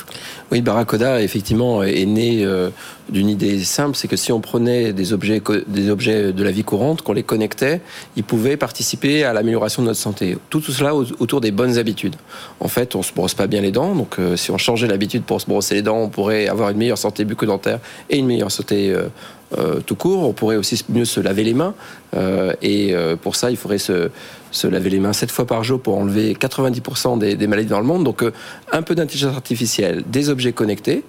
Oui, 0.51 0.61
Barracoda, 0.61 1.21
effectivement, 1.21 1.83
est 1.83 2.05
né 2.05 2.43
euh, 2.43 2.69
d'une 3.09 3.29
idée 3.29 3.59
simple, 3.63 3.95
c'est 3.95 4.07
que 4.07 4.15
si 4.15 4.31
on 4.31 4.41
prenait 4.41 4.93
des 4.93 5.13
objets, 5.13 5.41
des 5.67 5.89
objets 5.89 6.33
de 6.33 6.43
la 6.43 6.51
vie 6.51 6.63
courante, 6.63 7.01
qu'on 7.01 7.13
les 7.13 7.23
connectait, 7.23 7.81
ils 8.15 8.23
pouvaient 8.23 8.57
participer 8.57 9.23
à 9.23 9.33
l'amélioration 9.33 9.81
de 9.81 9.87
notre 9.87 9.99
santé. 9.99 10.37
Tout, 10.49 10.61
cela 10.61 10.95
autour 10.95 11.41
des 11.41 11.51
bonnes 11.51 11.77
habitudes. 11.77 12.15
En 12.59 12.67
fait, 12.67 12.95
on 12.95 13.03
se 13.03 13.13
brosse 13.13 13.33
pas 13.33 13.47
bien 13.47 13.61
les 13.61 13.71
dents, 13.71 13.95
donc 13.95 14.17
euh, 14.19 14.35
si 14.35 14.51
on 14.51 14.57
changeait 14.57 14.87
l'habitude 14.87 15.23
pour 15.23 15.39
se 15.39 15.45
brosser 15.45 15.75
les 15.75 15.81
dents, 15.81 15.97
on 15.97 16.09
pourrait 16.09 16.47
avoir 16.47 16.69
une 16.69 16.77
meilleure 16.77 16.97
santé 16.97 17.25
bucco-dentaire 17.25 17.79
et 18.09 18.17
une 18.17 18.25
meilleure 18.25 18.51
santé 18.51 18.91
euh, 19.57 19.79
tout 19.85 19.95
court. 19.95 20.27
On 20.27 20.33
pourrait 20.33 20.57
aussi 20.57 20.83
mieux 20.89 21.05
se 21.05 21.19
laver 21.19 21.43
les 21.43 21.53
mains. 21.53 21.73
Et 22.61 22.93
pour 23.21 23.35
ça, 23.35 23.49
il 23.49 23.57
faudrait 23.57 23.79
se, 23.79 24.09
se, 24.51 24.67
laver 24.67 24.89
les 24.89 24.99
mains 24.99 25.13
7 25.13 25.31
fois 25.31 25.45
par 25.45 25.63
jour 25.63 25.79
pour 25.79 25.97
enlever 25.97 26.33
90% 26.33 27.19
des, 27.19 27.35
des, 27.35 27.47
maladies 27.47 27.69
dans 27.69 27.79
le 27.79 27.85
monde. 27.85 28.03
Donc 28.03 28.23
un 28.71 28.81
peu 28.81 28.95
d'intelligence 28.95 29.35
artificielle, 29.35 30.03
des 30.07 30.29
objets 30.29 30.53
connectés. 30.53 31.03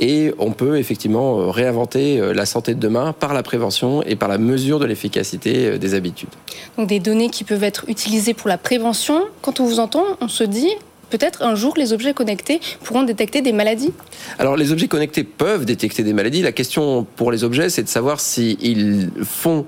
Et 0.00 0.34
on 0.38 0.50
peut 0.50 0.76
effectivement 0.76 1.50
réinventer 1.50 2.20
la 2.34 2.46
santé 2.46 2.74
de 2.74 2.80
demain 2.80 3.12
par 3.12 3.32
la 3.32 3.44
prévention 3.44 4.02
et 4.02 4.16
par 4.16 4.28
la 4.28 4.38
mesure 4.38 4.80
de 4.80 4.86
l'efficacité 4.86 5.78
des 5.78 5.94
habitudes. 5.94 6.30
Donc 6.76 6.88
des 6.88 6.98
données 6.98 7.30
qui 7.30 7.44
peuvent 7.44 7.62
être 7.62 7.84
utilisées 7.88 8.34
pour 8.34 8.48
la 8.48 8.58
prévention. 8.58 9.22
Quand 9.40 9.60
on 9.60 9.66
vous 9.66 9.78
entend, 9.78 10.04
on 10.20 10.28
se 10.28 10.42
dit 10.42 10.72
peut-être 11.10 11.42
un 11.42 11.54
jour 11.54 11.74
les 11.76 11.92
objets 11.92 12.12
connectés 12.12 12.60
pourront 12.82 13.04
détecter 13.04 13.40
des 13.40 13.52
maladies 13.52 13.92
Alors 14.38 14.56
les 14.56 14.72
objets 14.72 14.88
connectés 14.88 15.22
peuvent 15.22 15.64
détecter 15.64 16.02
des 16.02 16.12
maladies. 16.12 16.42
La 16.42 16.52
question 16.52 17.06
pour 17.16 17.30
les 17.30 17.44
objets, 17.44 17.68
c'est 17.68 17.84
de 17.84 17.88
savoir 17.88 18.18
s'ils 18.18 19.10
font 19.22 19.64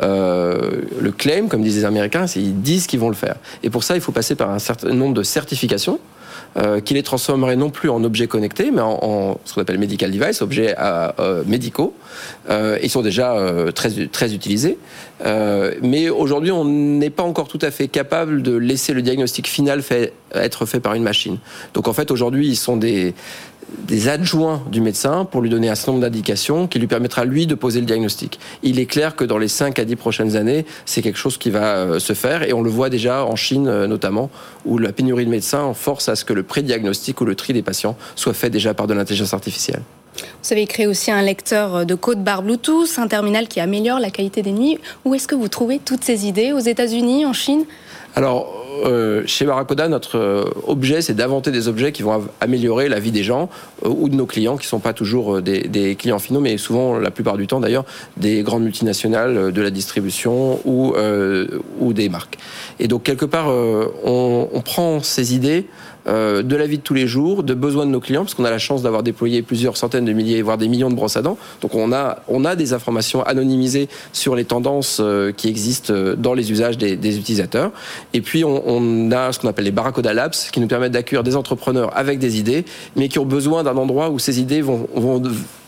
le 0.00 1.10
claim, 1.16 1.48
comme 1.48 1.62
disent 1.62 1.76
les 1.76 1.84
Américains, 1.84 2.26
c'est 2.26 2.40
ils 2.40 2.60
disent 2.60 2.86
qu'ils 2.86 3.00
vont 3.00 3.08
le 3.08 3.14
faire. 3.14 3.36
Et 3.62 3.70
pour 3.70 3.84
ça, 3.84 3.94
il 3.94 4.00
faut 4.00 4.12
passer 4.12 4.34
par 4.34 4.50
un 4.50 4.58
certain 4.58 4.92
nombre 4.92 5.14
de 5.14 5.22
certifications. 5.22 5.98
Euh, 6.58 6.80
qui 6.80 6.94
les 6.94 7.02
transformerait 7.02 7.56
non 7.56 7.68
plus 7.68 7.90
en 7.90 8.02
objets 8.02 8.28
connectés, 8.28 8.70
mais 8.70 8.80
en, 8.80 9.38
ce 9.44 9.52
qu'on 9.52 9.60
appelle 9.60 9.76
medical 9.76 10.10
device, 10.10 10.40
objets 10.40 10.74
euh, 10.78 11.42
médicaux. 11.46 11.92
Euh, 12.48 12.78
ils 12.82 12.88
sont 12.88 13.02
déjà 13.02 13.36
très, 13.74 14.06
très 14.06 14.32
utilisés. 14.32 14.78
mais 15.82 16.08
aujourd'hui, 16.08 16.52
on 16.52 16.64
n'est 16.64 17.10
pas 17.10 17.24
encore 17.24 17.48
tout 17.48 17.58
à 17.60 17.70
fait 17.70 17.88
capable 17.88 18.40
de 18.40 18.56
laisser 18.56 18.94
le 18.94 19.02
diagnostic 19.02 19.48
final 19.48 19.82
être 20.32 20.64
fait 20.64 20.80
par 20.80 20.94
une 20.94 21.02
machine. 21.02 21.36
Donc 21.74 21.88
en 21.88 21.92
fait, 21.92 22.10
aujourd'hui, 22.10 22.48
ils 22.48 22.56
sont 22.56 22.78
des, 22.78 23.14
des 23.68 24.08
adjoints 24.08 24.62
du 24.70 24.80
médecin 24.80 25.24
pour 25.24 25.42
lui 25.42 25.50
donner 25.50 25.68
un 25.68 25.74
certain 25.74 25.92
nombre 25.92 26.04
d'indications 26.04 26.66
qui 26.66 26.78
lui 26.78 26.86
permettra 26.86 27.24
lui 27.24 27.46
de 27.46 27.54
poser 27.54 27.80
le 27.80 27.86
diagnostic. 27.86 28.38
Il 28.62 28.78
est 28.78 28.86
clair 28.86 29.16
que 29.16 29.24
dans 29.24 29.38
les 29.38 29.48
5 29.48 29.78
à 29.78 29.84
10 29.84 29.96
prochaines 29.96 30.36
années, 30.36 30.66
c'est 30.84 31.02
quelque 31.02 31.18
chose 31.18 31.36
qui 31.36 31.50
va 31.50 31.76
euh, 31.76 31.98
se 31.98 32.12
faire 32.12 32.42
et 32.42 32.52
on 32.52 32.62
le 32.62 32.70
voit 32.70 32.90
déjà 32.90 33.24
en 33.24 33.36
Chine 33.36 33.66
euh, 33.66 33.86
notamment 33.86 34.30
où 34.64 34.78
la 34.78 34.92
pénurie 34.92 35.24
de 35.24 35.30
médecins 35.30 35.74
force 35.74 36.08
à 36.08 36.16
ce 36.16 36.24
que 36.24 36.32
le 36.32 36.42
pré-diagnostic 36.42 37.20
ou 37.20 37.24
le 37.24 37.34
tri 37.34 37.52
des 37.52 37.62
patients 37.62 37.96
soit 38.14 38.34
fait 38.34 38.50
déjà 38.50 38.74
par 38.74 38.86
de 38.86 38.94
l'intelligence 38.94 39.34
artificielle. 39.34 39.82
Vous 40.42 40.52
avez 40.52 40.66
créé 40.66 40.86
aussi 40.86 41.10
un 41.10 41.20
lecteur 41.22 41.84
de 41.84 41.94
code 41.94 42.22
barre 42.22 42.42
Bluetooth, 42.42 42.98
un 42.98 43.08
terminal 43.08 43.48
qui 43.48 43.60
améliore 43.60 44.00
la 44.00 44.10
qualité 44.10 44.42
des 44.42 44.52
nuits. 44.52 44.78
Où 45.04 45.14
est-ce 45.14 45.28
que 45.28 45.34
vous 45.34 45.48
trouvez 45.48 45.78
toutes 45.78 46.04
ces 46.04 46.26
idées? 46.26 46.52
Aux 46.52 46.58
États-Unis, 46.58 47.26
en 47.26 47.34
Chine? 47.34 47.64
Alors, 48.14 48.65
euh, 48.84 49.22
chez 49.26 49.44
Barracoda, 49.44 49.88
notre 49.88 50.18
euh, 50.18 50.44
objet, 50.66 51.00
c'est 51.00 51.14
d'inventer 51.14 51.50
des 51.50 51.68
objets 51.68 51.92
qui 51.92 52.02
vont 52.02 52.26
améliorer 52.40 52.88
la 52.88 53.00
vie 53.00 53.10
des 53.10 53.22
gens 53.22 53.48
euh, 53.84 53.88
ou 53.88 54.08
de 54.08 54.14
nos 54.14 54.26
clients, 54.26 54.56
qui 54.56 54.66
ne 54.66 54.68
sont 54.68 54.80
pas 54.80 54.92
toujours 54.92 55.40
des, 55.40 55.96
clients 55.98 56.18
finaux, 56.18 56.40
mais 56.40 56.58
souvent, 56.58 56.98
la 56.98 57.10
plupart 57.10 57.36
du 57.36 57.46
temps 57.46 57.60
d'ailleurs, 57.60 57.84
des 58.16 58.42
grandes 58.42 58.64
multinationales 58.64 59.52
de 59.52 59.62
la 59.62 59.70
distribution 59.70 60.60
ou, 60.64 60.94
des 61.92 62.08
marques. 62.08 62.38
Et 62.78 62.88
donc, 62.88 63.04
quelque 63.04 63.24
part, 63.24 63.48
on 63.48 64.62
prend 64.64 65.00
ces 65.02 65.34
idées 65.34 65.66
euh, 66.08 66.42
de 66.42 66.54
la 66.54 66.66
vie 66.66 66.78
de 66.78 66.82
tous 66.82 66.94
les 66.94 67.06
jours, 67.06 67.42
de 67.42 67.54
besoins 67.54 67.84
de 67.84 67.90
nos 67.90 68.00
clients, 68.00 68.22
parce 68.22 68.34
qu'on 68.34 68.44
a 68.44 68.50
la 68.50 68.58
chance 68.58 68.82
d'avoir 68.82 69.02
déployé 69.02 69.42
plusieurs 69.42 69.76
centaines 69.76 70.04
de 70.04 70.12
milliers, 70.12 70.40
voire 70.40 70.56
des 70.56 70.68
millions 70.68 70.88
de 70.88 70.94
brosses 70.94 71.16
à 71.16 71.22
dents. 71.22 71.36
Donc 71.62 71.74
on 71.74 71.92
a, 71.92 72.18
on 72.28 72.44
a 72.44 72.54
des 72.54 72.72
informations 72.72 73.22
anonymisées 73.24 73.88
sur 74.12 74.36
les 74.36 74.44
tendances 74.44 74.98
euh, 75.00 75.32
qui 75.32 75.48
existent 75.48 75.92
euh, 75.92 76.14
dans 76.14 76.34
les 76.34 76.52
usages 76.52 76.78
des, 76.78 77.18
utilisateurs. 77.18 77.72
Et 78.12 78.20
puis 78.20 78.44
on, 78.44 79.10
a 79.10 79.32
ce 79.32 79.40
qu'on 79.40 79.48
appelle 79.48 79.64
les 79.64 79.72
Barracoda 79.72 80.14
Labs, 80.14 80.34
qui 80.52 80.60
nous 80.60 80.68
permettent 80.68 80.92
d'accueillir 80.92 81.24
des 81.24 81.34
entrepreneurs 81.34 81.96
avec 81.96 82.20
des 82.20 82.38
idées, 82.38 82.64
mais 82.94 83.08
qui 83.08 83.18
ont 83.18 83.26
besoin 83.26 83.64
d'un 83.64 83.76
endroit 83.76 84.10
où 84.10 84.18
ces 84.18 84.40
idées 84.40 84.62
vont, 84.62 84.88
vont, 84.94 85.20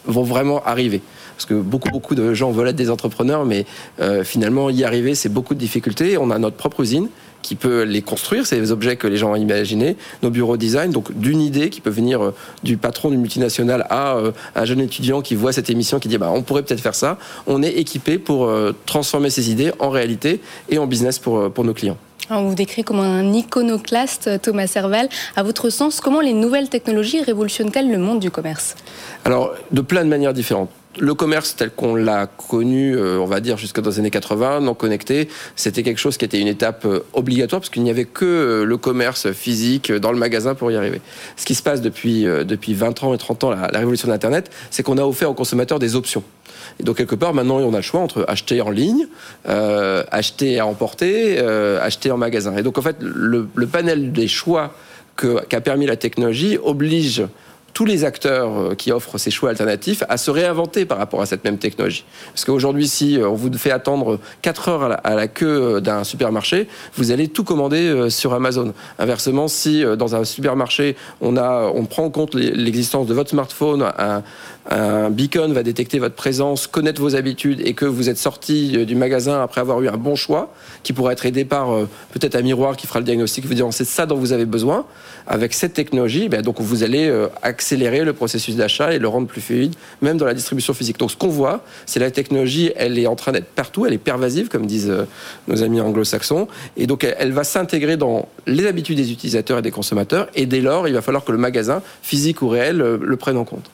vont 0.06 0.22
vraiment 0.22 0.62
arriver 0.64 1.00
parce 1.36 1.46
que 1.46 1.54
beaucoup 1.54 1.90
beaucoup 1.90 2.16
de 2.16 2.34
gens 2.34 2.50
veulent 2.50 2.66
être 2.66 2.74
des 2.74 2.90
entrepreneurs, 2.90 3.44
mais 3.44 3.64
finalement 4.24 4.70
y 4.70 4.82
arriver 4.82 5.14
c'est 5.14 5.28
beaucoup 5.28 5.54
de 5.54 5.60
difficultés. 5.60 6.18
On 6.18 6.32
a 6.32 6.38
notre 6.40 6.56
propre 6.56 6.80
usine 6.80 7.08
qui 7.42 7.54
peut 7.54 7.82
les 7.82 8.02
construire, 8.02 8.46
ces 8.46 8.72
objets 8.72 8.96
que 8.96 9.06
les 9.06 9.16
gens 9.16 9.32
ont 9.32 9.36
imaginés, 9.36 9.96
nos 10.22 10.30
bureaux 10.30 10.56
design, 10.56 10.90
donc 10.90 11.16
d'une 11.18 11.40
idée 11.40 11.70
qui 11.70 11.80
peut 11.80 11.90
venir 11.90 12.22
euh, 12.22 12.34
du 12.62 12.76
patron 12.76 13.10
d'une 13.10 13.20
multinationale 13.20 13.86
à 13.90 14.16
euh, 14.16 14.32
un 14.54 14.64
jeune 14.64 14.80
étudiant 14.80 15.22
qui 15.22 15.34
voit 15.34 15.52
cette 15.52 15.70
émission, 15.70 15.98
qui 15.98 16.08
dit 16.08 16.18
bah, 16.18 16.30
on 16.34 16.42
pourrait 16.42 16.62
peut-être 16.62 16.80
faire 16.80 16.94
ça. 16.94 17.18
On 17.46 17.62
est 17.62 17.72
équipé 17.72 18.18
pour 18.18 18.46
euh, 18.46 18.74
transformer 18.86 19.30
ces 19.30 19.50
idées 19.50 19.72
en 19.78 19.90
réalité 19.90 20.40
et 20.68 20.78
en 20.78 20.86
business 20.86 21.18
pour, 21.18 21.50
pour 21.50 21.64
nos 21.64 21.74
clients. 21.74 21.96
On 22.30 22.48
vous 22.48 22.54
décrit 22.54 22.84
comme 22.84 23.00
un 23.00 23.32
iconoclaste, 23.32 24.42
Thomas 24.42 24.66
Serval. 24.66 25.08
À 25.34 25.42
votre 25.42 25.70
sens, 25.70 26.00
comment 26.00 26.20
les 26.20 26.34
nouvelles 26.34 26.68
technologies 26.68 27.22
révolutionnent-elles 27.22 27.90
le 27.90 27.96
monde 27.96 28.20
du 28.20 28.30
commerce? 28.30 28.76
Alors, 29.24 29.54
de 29.72 29.80
plein 29.80 30.04
de 30.04 30.10
manières 30.10 30.34
différentes 30.34 30.68
le 31.00 31.14
commerce 31.14 31.56
tel 31.56 31.70
qu'on 31.70 31.94
l'a 31.94 32.26
connu, 32.26 32.96
euh, 32.96 33.18
on 33.18 33.26
va 33.26 33.40
dire 33.40 33.56
jusqu'à 33.56 33.80
dans 33.80 33.90
les 33.90 33.98
années 33.98 34.10
80, 34.10 34.60
non 34.60 34.74
connecté, 34.74 35.28
c'était 35.56 35.82
quelque 35.82 35.98
chose 35.98 36.16
qui 36.16 36.24
était 36.24 36.40
une 36.40 36.48
étape 36.48 36.84
euh, 36.84 37.00
obligatoire 37.12 37.60
parce 37.60 37.70
qu'il 37.70 37.82
n'y 37.82 37.90
avait 37.90 38.04
que 38.04 38.24
euh, 38.24 38.64
le 38.64 38.76
commerce 38.76 39.30
physique 39.32 39.92
dans 39.92 40.12
le 40.12 40.18
magasin 40.18 40.54
pour 40.54 40.70
y 40.70 40.76
arriver. 40.76 41.00
Ce 41.36 41.44
qui 41.44 41.54
se 41.54 41.62
passe 41.62 41.80
depuis, 41.80 42.24
depuis 42.24 42.74
20 42.74 43.02
ans 43.02 43.14
et 43.14 43.18
30 43.18 43.44
ans, 43.44 43.50
la, 43.50 43.78
révolution 43.78 44.08
d'Internet, 44.08 44.50
c'est 44.70 44.82
qu'on 44.82 44.98
a 44.98 45.02
offert 45.04 45.30
aux 45.30 45.34
consommateurs 45.34 45.78
des 45.78 45.96
options. 45.96 46.22
Et 46.80 46.82
donc 46.82 46.96
quelque 46.96 47.14
part, 47.14 47.34
maintenant, 47.34 47.58
on 47.58 47.72
a 47.74 47.76
le 47.76 47.82
choix 47.82 48.00
entre 48.00 48.24
acheter 48.28 48.60
en 48.60 48.70
ligne, 48.70 49.06
acheter 49.44 50.58
à 50.58 50.66
emporter, 50.66 51.38
acheter 51.38 52.10
en 52.10 52.16
magasin. 52.16 52.56
Et 52.56 52.62
donc 52.62 52.78
en 52.78 52.82
fait, 52.82 52.96
le, 53.00 53.46
panel 53.70 54.12
des 54.12 54.28
choix 54.28 54.74
qu'a 55.16 55.60
permis 55.60 55.86
la 55.86 55.96
technologie 55.96 56.58
oblige 56.62 57.24
tous 57.78 57.84
les 57.84 58.04
acteurs 58.04 58.58
euh, 58.58 58.74
qui 58.74 58.90
offrent 58.90 59.18
ces 59.18 59.30
choix 59.30 59.50
alternatifs 59.50 60.02
à 60.08 60.16
se 60.16 60.32
réinventer 60.32 60.84
par 60.84 60.98
rapport 60.98 61.22
à 61.22 61.26
cette 61.26 61.44
même 61.44 61.58
technologie. 61.58 62.04
Parce 62.32 62.44
qu'aujourd'hui, 62.44 62.88
si 62.88 63.16
euh, 63.16 63.28
on 63.28 63.34
vous 63.36 63.56
fait 63.56 63.70
attendre 63.70 64.18
4 64.42 64.68
heures 64.68 64.98
à 65.04 65.14
la, 65.14 65.28
queue 65.28 65.76
euh, 65.76 65.80
d'un 65.80 66.02
supermarché, 66.02 66.66
vous 66.96 67.12
allez 67.12 67.28
tout 67.28 67.44
commander 67.44 68.10
sur 68.10 68.34
Amazon. 68.34 68.74
Inversement, 68.98 69.46
si 69.46 69.84
dans 69.96 70.16
un 70.16 70.24
supermarché, 70.24 70.96
on, 71.20 71.36
a, 71.36 71.70
on 71.72 71.84
prend 71.84 72.02
en 72.02 72.10
compte 72.10 72.34
l'existence 72.34 73.06
de 73.06 73.14
votre 73.14 73.30
smartphone, 73.30 73.84
un, 73.96 74.24
un 74.68 75.10
beacon 75.10 75.52
va 75.52 75.62
détecter 75.62 75.98
votre 75.98 76.14
présence, 76.14 76.66
connaître 76.66 77.00
vos 77.00 77.16
habitudes 77.16 77.60
et 77.64 77.74
que 77.74 77.84
vous 77.84 78.08
êtes 78.08 78.18
sorti 78.18 78.84
du 78.84 78.94
magasin 78.94 79.42
après 79.42 79.60
avoir 79.60 79.80
eu 79.82 79.88
un 79.88 79.96
bon 79.96 80.16
choix, 80.16 80.52
qui 80.82 80.92
pourra 80.92 81.12
être 81.12 81.26
aidé 81.26 81.44
par 81.44 81.68
peut-être 82.12 82.34
un 82.34 82.42
miroir 82.42 82.76
qui 82.76 82.86
fera 82.86 82.98
le 82.98 83.04
diagnostic, 83.04 83.46
vous 83.46 83.54
dire 83.54 83.66
c'est 83.70 83.84
ça 83.84 84.06
dont 84.06 84.16
vous 84.16 84.32
avez 84.32 84.44
besoin. 84.44 84.84
Avec 85.26 85.52
cette 85.52 85.74
technologie, 85.74 86.28
ben, 86.28 86.42
donc 86.42 86.60
vous 86.60 86.82
allez 86.82 87.10
accélérer 87.42 87.68
accélérer 87.68 88.04
le 88.04 88.12
processus 88.14 88.56
d'achat 88.56 88.94
et 88.94 88.98
le 88.98 89.08
rendre 89.08 89.26
plus 89.26 89.40
fluide, 89.40 89.74
même 90.00 90.16
dans 90.16 90.24
la 90.24 90.32
distribution 90.32 90.72
physique. 90.72 90.98
Donc 90.98 91.10
ce 91.10 91.16
qu'on 91.16 91.28
voit, 91.28 91.62
c'est 91.86 92.00
la 92.00 92.10
technologie, 92.10 92.72
elle 92.76 92.98
est 92.98 93.06
en 93.06 93.14
train 93.14 93.32
d'être 93.32 93.46
partout, 93.46 93.84
elle 93.84 93.92
est 93.92 93.98
pervasive, 93.98 94.48
comme 94.48 94.66
disent 94.66 94.90
euh, 94.90 95.04
nos 95.48 95.62
amis 95.62 95.80
anglo-saxons, 95.80 96.48
et 96.76 96.86
donc 96.86 97.04
elle 97.04 97.32
va 97.32 97.44
s'intégrer 97.44 97.96
dans 97.96 98.28
les 98.46 98.66
habitudes 98.66 98.96
des 98.96 99.12
utilisateurs 99.12 99.58
et 99.58 99.62
des 99.62 99.70
consommateurs, 99.70 100.28
et 100.34 100.46
dès 100.46 100.60
lors, 100.60 100.88
il 100.88 100.94
va 100.94 101.02
falloir 101.02 101.24
que 101.24 101.32
le 101.32 101.38
magasin, 101.38 101.82
physique 102.02 102.42
ou 102.42 102.48
réel, 102.48 102.80
euh, 102.80 102.98
le 103.00 103.16
prenne 103.16 103.36
en 103.36 103.44
compte. 103.44 103.70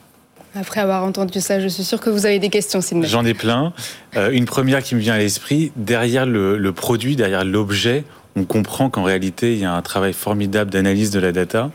Après 0.55 0.79
avoir 0.79 1.03
entendu 1.03 1.41
ça, 1.41 1.59
je 1.59 1.67
suis 1.67 1.83
sûr 1.83 1.99
que 1.99 2.09
vous 2.09 2.25
avez 2.25 2.39
des 2.39 2.49
questions, 2.49 2.79
Sidney. 2.81 3.07
J'en 3.07 3.25
ai 3.25 3.33
plein. 3.33 3.73
Euh, 4.15 4.31
une 4.31 4.45
première 4.45 4.81
qui 4.81 4.95
me 4.95 5.01
vient 5.01 5.13
à 5.13 5.17
l'esprit, 5.17 5.71
derrière 5.75 6.25
le 6.25 6.71
produit, 6.71 7.15
derrière 7.15 7.43
l'objet, 7.43 8.05
on 8.37 8.43
comprend 8.43 8.89
qu'en 8.89 9.03
réalité, 9.03 9.53
il 9.53 9.59
y 9.59 9.65
a 9.65 9.73
un 9.73 9.81
travail 9.81 10.13
formidable 10.13 10.71
d'analyse 10.71 11.11
de 11.11 11.19
la 11.19 11.31
data 11.31 11.71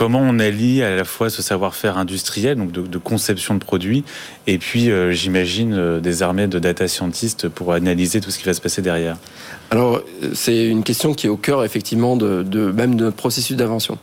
comment 0.00 0.20
on 0.20 0.38
allie 0.38 0.82
à 0.82 0.96
la 0.96 1.04
fois 1.04 1.28
ce 1.28 1.42
savoir-faire 1.42 1.98
industriel, 1.98 2.56
donc 2.56 2.72
de, 2.72 2.98
conception 2.98 3.54
de 3.54 3.58
produits, 3.58 4.02
et 4.46 4.56
puis 4.56 4.90
euh, 4.90 5.12
j'imagine 5.12 5.74
euh, 5.74 6.00
des 6.00 6.22
armées 6.22 6.46
de 6.46 6.58
data 6.58 6.88
scientists 6.88 7.48
pour 7.48 7.74
analyser 7.74 8.22
tout 8.22 8.30
ce 8.30 8.38
qui 8.38 8.46
va 8.46 8.54
se 8.54 8.62
passer 8.62 8.80
derrière 8.80 9.18
Alors 9.70 10.00
c'est 10.32 10.64
une 10.66 10.84
question 10.84 11.12
qui 11.12 11.26
est 11.26 11.28
au 11.28 11.36
cœur 11.36 11.64
effectivement 11.64 12.16
de, 12.16 12.42
même 12.72 12.94
de 12.94 13.04
notre 13.04 13.16
processus 13.16 13.56
d'invention. 13.56 13.98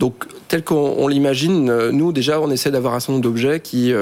Donc 0.00 0.24
tel 0.54 0.62
qu'on 0.62 1.08
l'imagine, 1.08 1.68
euh, 1.68 1.90
nous 1.90 2.12
déjà 2.12 2.40
on 2.40 2.48
essaie 2.48 2.70
d'avoir 2.70 2.94
un 2.94 3.00
certain 3.00 3.14
nombre 3.14 3.24
d'objets 3.24 3.58
qui 3.58 3.92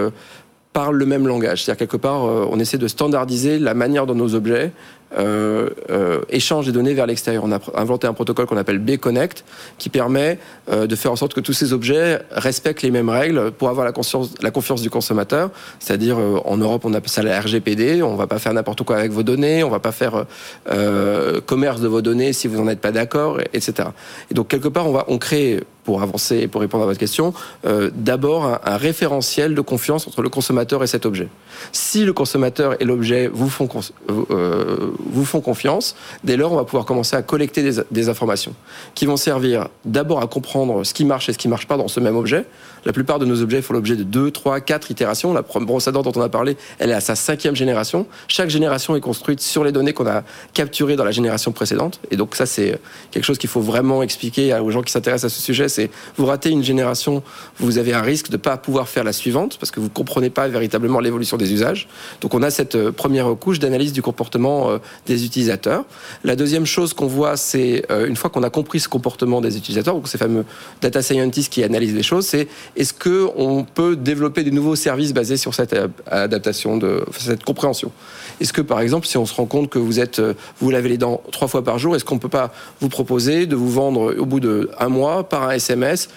parlent 0.74 0.96
le 0.96 1.06
même 1.06 1.26
langage. 1.26 1.64
C'est-à-dire 1.64 1.78
quelque 1.78 1.96
part 1.96 2.24
on 2.24 2.58
essaie 2.58 2.76
de 2.76 2.88
standardiser 2.88 3.58
la 3.58 3.72
manière 3.72 4.04
dont 4.04 4.14
nos 4.14 4.34
objets 4.34 4.70
euh, 5.18 5.68
euh, 5.90 6.20
échange 6.30 6.66
des 6.66 6.72
données 6.72 6.94
vers 6.94 7.06
l'extérieur. 7.06 7.44
On 7.44 7.52
a 7.52 7.60
inventé 7.74 8.06
un 8.06 8.14
protocole 8.14 8.46
qu'on 8.46 8.56
appelle 8.56 8.78
B-Connect 8.78 9.44
qui 9.78 9.88
permet 9.88 10.38
euh, 10.70 10.86
de 10.86 10.96
faire 10.96 11.12
en 11.12 11.16
sorte 11.16 11.34
que 11.34 11.40
tous 11.40 11.52
ces 11.52 11.72
objets 11.72 12.20
respectent 12.30 12.82
les 12.82 12.90
mêmes 12.90 13.10
règles 13.10 13.50
pour 13.50 13.68
avoir 13.68 13.84
la, 13.84 13.92
confiance 13.92 14.82
du 14.82 14.90
consommateur. 14.90 15.50
C'est-à-dire, 15.80 16.18
euh, 16.18 16.40
en 16.44 16.56
Europe, 16.56 16.84
on 16.84 16.94
appelle 16.94 17.10
ça 17.10 17.22
la 17.22 17.38
RGPD. 17.40 18.02
On 18.02 18.16
va 18.16 18.26
pas 18.26 18.38
faire 18.38 18.54
n'importe 18.54 18.82
quoi 18.84 18.96
avec 18.96 19.12
vos 19.12 19.22
données. 19.22 19.62
On 19.64 19.70
va 19.70 19.80
pas 19.80 19.92
faire 19.92 20.24
euh, 20.70 21.40
commerce 21.40 21.80
de 21.80 21.88
vos 21.88 22.00
données 22.00 22.32
si 22.32 22.48
vous 22.48 22.62
n'en 22.62 22.68
êtes 22.68 22.80
pas 22.80 22.92
d'accord, 22.92 23.38
etc. 23.52 23.90
Et 24.30 24.34
donc, 24.34 24.48
quelque 24.48 24.68
part, 24.68 24.88
on 24.88 24.92
va 24.92 25.04
on 25.08 25.18
crée 25.18 25.60
pour 25.84 26.02
avancer 26.02 26.38
et 26.38 26.48
pour 26.48 26.60
répondre 26.60 26.84
à 26.84 26.86
votre 26.86 26.98
question, 26.98 27.34
euh, 27.66 27.90
d'abord 27.94 28.60
un, 28.64 28.76
référentiel 28.76 29.54
de 29.54 29.60
confiance 29.60 30.06
entre 30.06 30.22
le 30.22 30.28
consommateur 30.28 30.82
et 30.82 30.86
cet 30.86 31.06
objet. 31.06 31.28
Si 31.72 32.04
le 32.04 32.12
consommateur 32.12 32.80
et 32.80 32.84
l'objet 32.84 33.28
vous 33.32 33.48
font 33.48 33.68
euh, 34.10 34.92
vous 35.06 35.24
font 35.24 35.40
confiance, 35.40 35.94
dès 36.24 36.36
lors, 36.36 36.52
on 36.52 36.56
va 36.56 36.64
pouvoir 36.64 36.84
commencer 36.84 37.16
à 37.16 37.22
collecter 37.22 37.70
des, 37.90 38.08
informations 38.08 38.54
qui 38.94 39.06
vont 39.06 39.16
servir 39.16 39.68
d'abord 39.84 40.20
à 40.20 40.26
comprendre 40.26 40.84
ce 40.84 40.92
qui 40.92 41.04
marche 41.04 41.28
et 41.28 41.32
ce 41.32 41.38
qui 41.38 41.46
ne 41.46 41.52
marche 41.52 41.68
pas 41.68 41.76
dans 41.76 41.88
ce 41.88 42.00
même 42.00 42.16
objet. 42.16 42.44
La 42.84 42.92
plupart 42.92 43.20
de 43.20 43.26
nos 43.26 43.42
objets 43.42 43.62
font 43.62 43.74
l'objet 43.74 43.94
de 43.94 44.02
2, 44.02 44.32
3, 44.32 44.60
4 44.60 44.90
itérations. 44.90 45.32
La 45.32 45.42
brosse 45.42 45.86
à 45.86 45.92
dents 45.92 46.02
dont 46.02 46.12
on 46.16 46.20
a 46.20 46.28
parlé, 46.28 46.56
elle 46.80 46.90
est 46.90 46.94
à 46.94 47.00
sa 47.00 47.14
cinquième 47.14 47.54
génération. 47.54 48.06
Chaque 48.26 48.50
génération 48.50 48.96
est 48.96 49.00
construite 49.00 49.40
sur 49.40 49.62
les 49.62 49.70
données 49.70 49.92
qu'on 49.92 50.06
a 50.06 50.24
capturées 50.52 50.96
dans 50.96 51.04
la 51.04 51.12
génération 51.12 51.52
précédente. 51.52 52.00
Et 52.10 52.16
donc 52.16 52.34
ça, 52.34 52.44
c'est 52.44 52.80
quelque 53.12 53.24
chose 53.24 53.38
qu'il 53.38 53.50
faut 53.50 53.60
vraiment 53.60 54.02
expliquer 54.02 54.52
aux 54.58 54.70
gens 54.70 54.82
qui 54.82 54.90
s'intéressent 54.90 55.32
à 55.32 55.34
ce 55.34 55.40
sujet. 55.40 55.68
C'est 55.72 55.90
vous 56.16 56.26
ratez 56.26 56.50
une 56.50 56.62
génération, 56.62 57.22
vous 57.58 57.78
avez 57.78 57.92
un 57.94 58.02
risque 58.02 58.28
de 58.28 58.36
ne 58.36 58.42
pas 58.42 58.56
pouvoir 58.56 58.88
faire 58.88 59.04
la 59.04 59.12
suivante 59.12 59.56
parce 59.58 59.70
que 59.70 59.80
vous 59.80 59.86
ne 59.86 59.92
comprenez 59.92 60.30
pas 60.30 60.48
véritablement 60.48 61.00
l'évolution 61.00 61.36
des 61.36 61.52
usages. 61.52 61.88
Donc 62.20 62.34
on 62.34 62.42
a 62.42 62.50
cette 62.50 62.74
euh, 62.74 62.92
première 62.92 63.34
couche 63.38 63.58
d'analyse 63.58 63.92
du 63.92 64.02
comportement 64.02 64.70
euh, 64.70 64.78
des 65.06 65.24
utilisateurs. 65.24 65.84
La 66.24 66.36
deuxième 66.36 66.66
chose 66.66 66.92
qu'on 66.94 67.06
voit, 67.06 67.36
c'est 67.36 67.84
une 67.90 68.16
fois 68.16 68.30
qu'on 68.30 68.42
a 68.42 68.50
compris 68.50 68.80
ce 68.80 68.88
comportement 68.88 69.40
des 69.40 69.56
utilisateurs, 69.56 69.94
donc 69.94 70.08
ces 70.08 70.18
fameux 70.18 70.44
data 70.80 71.02
scientists 71.02 71.52
qui 71.52 71.64
analysent 71.64 71.94
les 71.94 72.02
choses, 72.02 72.26
c'est 72.26 72.48
est-ce 72.76 72.92
que 72.92 73.28
on 73.36 73.64
peut 73.64 73.96
développer 73.96 74.44
de 74.44 74.50
nouveaux 74.50 74.76
services 74.76 75.12
basés 75.12 75.36
sur 75.36 75.54
cette 75.54 75.74
adaptation, 76.06 76.76
de 76.76 77.04
cette 77.18 77.44
compréhension? 77.44 77.90
Est-ce 78.40 78.52
que 78.52 78.60
par 78.60 78.80
exemple, 78.80 79.06
si 79.06 79.16
on 79.16 79.26
se 79.26 79.34
rend 79.34 79.46
compte 79.46 79.70
que 79.70 79.78
vous 79.78 80.00
êtes, 80.00 80.20
vous 80.60 80.70
lavez 80.70 80.90
les 80.90 80.98
dents 80.98 81.22
trois 81.32 81.48
fois 81.48 81.64
par 81.64 81.78
jour, 81.78 81.96
est-ce 81.96 82.04
qu'on 82.04 82.18
peut 82.18 82.28
pas 82.28 82.52
vous 82.80 82.88
proposer 82.88 83.46
de 83.46 83.56
vous 83.56 83.70
vendre 83.70 84.14
au 84.16 84.26
bout 84.26 84.40
d'un 84.40 84.88
mois 84.88 85.28
par 85.28 85.44
un 85.44 85.58
SMS 85.62 86.08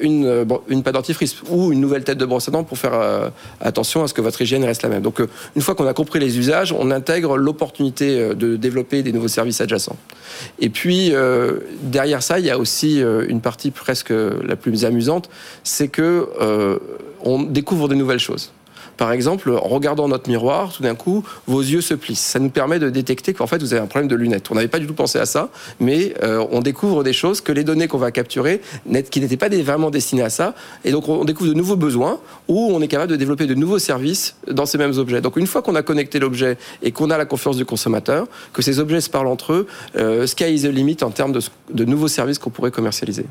une, 0.00 0.46
une 0.68 0.82
pâte 0.82 0.94
dentifrice 0.94 1.36
ou 1.48 1.72
une 1.72 1.80
nouvelle 1.80 2.04
tête 2.04 2.18
de 2.18 2.24
brosse 2.24 2.48
à 2.48 2.50
dents 2.50 2.64
pour 2.64 2.78
faire 2.78 3.30
attention 3.60 4.02
à 4.02 4.08
ce 4.08 4.14
que 4.14 4.20
votre 4.20 4.40
hygiène 4.40 4.64
reste 4.64 4.82
la 4.82 4.88
même. 4.88 5.02
Donc, 5.02 5.20
une 5.56 5.62
fois 5.62 5.74
qu'on 5.74 5.86
a 5.86 5.94
compris 5.94 6.18
les 6.20 6.38
usages, 6.38 6.72
on 6.72 6.90
intègre 6.90 7.36
l'opportunité 7.36 8.34
de 8.34 8.56
développer 8.56 9.02
des 9.02 9.12
nouveaux 9.12 9.28
services 9.28 9.60
adjacents. 9.60 9.96
Et 10.58 10.70
puis, 10.70 11.12
derrière 11.82 12.22
ça, 12.22 12.38
il 12.38 12.46
y 12.46 12.50
a 12.50 12.58
aussi 12.58 13.00
une 13.00 13.40
partie 13.40 13.70
presque 13.70 14.12
la 14.12 14.56
plus 14.56 14.84
amusante, 14.84 15.28
c'est 15.64 15.88
que 15.88 16.28
on 17.24 17.42
découvre 17.42 17.88
de 17.88 17.94
nouvelles 17.94 18.18
choses. 18.18 18.52
Par 18.96 19.12
exemple, 19.12 19.50
en 19.50 19.68
regardant 19.68 20.08
notre 20.08 20.28
miroir, 20.28 20.72
tout 20.72 20.82
d'un 20.82 20.94
coup, 20.94 21.24
vos 21.46 21.60
yeux 21.60 21.80
se 21.80 21.94
plissent. 21.94 22.20
Ça 22.20 22.38
nous 22.38 22.50
permet 22.50 22.78
de 22.78 22.90
détecter 22.90 23.34
qu'en 23.34 23.46
fait, 23.46 23.58
vous 23.58 23.72
avez 23.72 23.82
un 23.82 23.86
problème 23.86 24.08
de 24.08 24.16
lunettes. 24.16 24.50
On 24.50 24.54
n'avait 24.54 24.68
pas 24.68 24.78
du 24.78 24.86
tout 24.86 24.94
pensé 24.94 25.18
à 25.18 25.26
ça, 25.26 25.50
mais 25.80 26.14
euh, 26.22 26.44
on 26.50 26.60
découvre 26.60 27.02
des 27.04 27.12
choses 27.12 27.40
que 27.40 27.52
les 27.52 27.64
données 27.64 27.88
qu'on 27.88 27.98
va 27.98 28.10
capturer, 28.10 28.60
qui 29.10 29.20
n'étaient 29.20 29.36
pas 29.36 29.48
vraiment 29.48 29.90
destinées 29.90 30.22
à 30.22 30.30
ça. 30.30 30.54
Et 30.84 30.92
donc, 30.92 31.08
on 31.08 31.24
découvre 31.24 31.50
de 31.50 31.54
nouveaux 31.54 31.76
besoins 31.76 32.20
où 32.48 32.70
on 32.72 32.80
est 32.80 32.88
capable 32.88 33.10
de 33.10 33.16
développer 33.16 33.46
de 33.46 33.54
nouveaux 33.54 33.78
services 33.78 34.36
dans 34.50 34.66
ces 34.66 34.78
mêmes 34.78 34.96
objets. 34.98 35.20
Donc, 35.20 35.36
une 35.36 35.46
fois 35.46 35.62
qu'on 35.62 35.74
a 35.74 35.82
connecté 35.82 36.18
l'objet 36.18 36.56
et 36.82 36.92
qu'on 36.92 37.10
a 37.10 37.18
la 37.18 37.24
confiance 37.24 37.56
du 37.56 37.64
consommateur, 37.64 38.26
que 38.52 38.62
ces 38.62 38.78
objets 38.78 39.00
se 39.00 39.10
parlent 39.10 39.28
entre 39.28 39.52
eux, 39.52 39.66
euh, 39.96 40.26
sky 40.26 40.54
is 40.54 40.62
the 40.62 40.66
limit 40.66 40.98
en 41.02 41.10
termes 41.10 41.32
de, 41.32 41.40
de 41.72 41.84
nouveaux 41.84 42.08
services 42.08 42.38
qu'on 42.38 42.50
pourrait 42.50 42.70
commercialiser. 42.70 43.26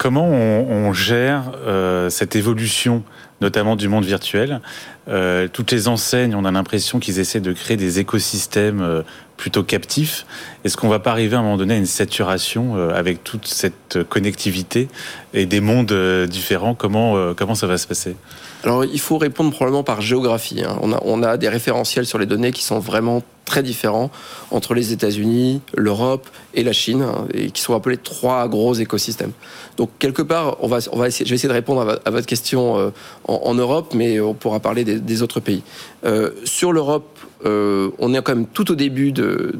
Comment 0.00 0.24
on, 0.24 0.94
gère 0.94 1.52
euh, 1.66 2.08
cette 2.08 2.34
évolution, 2.34 3.02
notamment 3.42 3.76
du 3.76 3.86
monde 3.86 4.06
virtuel? 4.06 4.62
Euh, 5.08 5.46
Toutes 5.46 5.72
les 5.72 5.88
enseignes, 5.88 6.34
on 6.34 6.46
a 6.46 6.50
l'impression 6.50 7.00
qu'ils 7.00 7.18
essaient 7.18 7.42
de 7.42 7.52
créer 7.52 7.76
des 7.76 7.98
écosystèmes 7.98 8.80
euh, 8.80 9.02
plutôt 9.36 9.62
captifs. 9.62 10.24
Est-ce 10.64 10.78
qu'on 10.78 10.88
va 10.88 11.00
pas 11.00 11.10
arriver 11.10 11.36
à 11.36 11.40
un 11.40 11.42
moment 11.42 11.58
donné 11.58 11.74
à 11.74 11.76
une 11.76 11.84
saturation 11.84 12.76
avec 12.88 13.22
toute 13.24 13.46
cette 13.46 13.98
connectivité 14.08 14.88
et 15.34 15.44
des 15.44 15.60
mondes 15.60 15.92
différents? 16.26 16.74
Comment 16.74 17.34
comment 17.34 17.54
ça 17.54 17.66
va 17.66 17.76
se 17.76 17.86
passer? 17.86 18.16
Alors, 18.62 18.84
il 18.84 19.00
faut 19.00 19.16
répondre 19.16 19.50
probablement 19.50 19.82
par 19.82 20.00
géographie. 20.00 20.62
Hein. 20.62 20.76
On, 20.82 21.22
a, 21.22 21.36
des 21.36 21.48
référentiels 21.48 22.06
sur 22.06 22.18
les 22.18 22.26
données 22.26 22.52
qui 22.52 22.62
sont 22.62 22.78
vraiment 22.78 23.22
très 23.46 23.62
différents 23.62 24.10
entre 24.50 24.74
les 24.74 24.92
États-Unis, 24.92 25.62
l'Europe 25.74 26.28
et 26.54 26.62
la 26.62 26.72
Chine, 26.72 27.02
hein, 27.02 27.26
et 27.32 27.50
qui 27.50 27.62
sont 27.62 27.74
appelés 27.74 27.96
trois 27.96 28.46
gros 28.48 28.74
écosystèmes. 28.74 29.32
Donc, 29.76 29.90
quelque 29.98 30.22
part, 30.22 30.58
on 30.60 30.68
va, 30.68 30.78
je 30.80 30.90
vais 30.90 31.08
essayer 31.08 31.48
de 31.48 31.52
répondre 31.52 31.98
à, 32.04 32.10
votre 32.10 32.26
question 32.26 32.78
euh, 32.78 32.90
en, 33.24 33.54
Europe, 33.54 33.94
mais 33.94 34.20
on 34.20 34.34
pourra 34.34 34.60
parler 34.60 34.84
des, 34.84 35.22
autres 35.22 35.40
pays. 35.40 35.62
Euh, 36.04 36.30
sur 36.44 36.72
l'Europe, 36.72 37.18
euh, 37.46 37.90
on 37.98 38.12
est 38.12 38.22
quand 38.22 38.34
même 38.34 38.46
tout 38.46 38.70
au 38.70 38.74
début 38.74 39.12
de, 39.12 39.54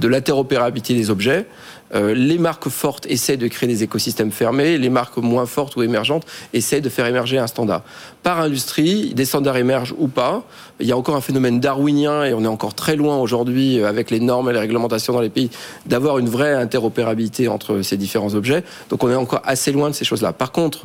de 0.00 0.08
l'interopérabilité 0.08 0.94
des 0.94 1.10
objets. 1.10 1.46
Euh, 1.94 2.14
les 2.14 2.38
marques 2.38 2.68
fortes 2.68 3.06
essaient 3.08 3.36
de 3.36 3.48
créer 3.48 3.68
des 3.68 3.82
écosystèmes 3.82 4.30
fermés, 4.30 4.78
les 4.78 4.90
marques 4.90 5.16
moins 5.16 5.46
fortes 5.46 5.76
ou 5.76 5.82
émergentes 5.82 6.24
essaient 6.52 6.80
de 6.80 6.88
faire 6.88 7.06
émerger 7.06 7.38
un 7.38 7.46
standard. 7.46 7.82
Par 8.22 8.40
industrie, 8.40 9.14
des 9.14 9.24
standards 9.24 9.56
émergent 9.56 9.94
ou 9.98 10.08
pas. 10.08 10.42
Il 10.78 10.86
y 10.86 10.92
a 10.92 10.96
encore 10.96 11.16
un 11.16 11.20
phénomène 11.20 11.60
darwinien 11.60 12.24
et 12.24 12.34
on 12.34 12.44
est 12.44 12.48
encore 12.48 12.74
très 12.74 12.96
loin 12.96 13.18
aujourd'hui 13.18 13.82
avec 13.82 14.10
les 14.10 14.20
normes 14.20 14.50
et 14.50 14.52
les 14.52 14.58
réglementations 14.58 15.12
dans 15.12 15.20
les 15.20 15.30
pays 15.30 15.50
d'avoir 15.86 16.18
une 16.18 16.28
vraie 16.28 16.54
interopérabilité 16.54 17.48
entre 17.48 17.82
ces 17.82 17.96
différents 17.96 18.34
objets. 18.34 18.64
Donc 18.88 19.02
on 19.04 19.10
est 19.10 19.14
encore 19.14 19.42
assez 19.44 19.72
loin 19.72 19.90
de 19.90 19.94
ces 19.94 20.04
choses-là. 20.04 20.32
Par 20.32 20.52
contre, 20.52 20.82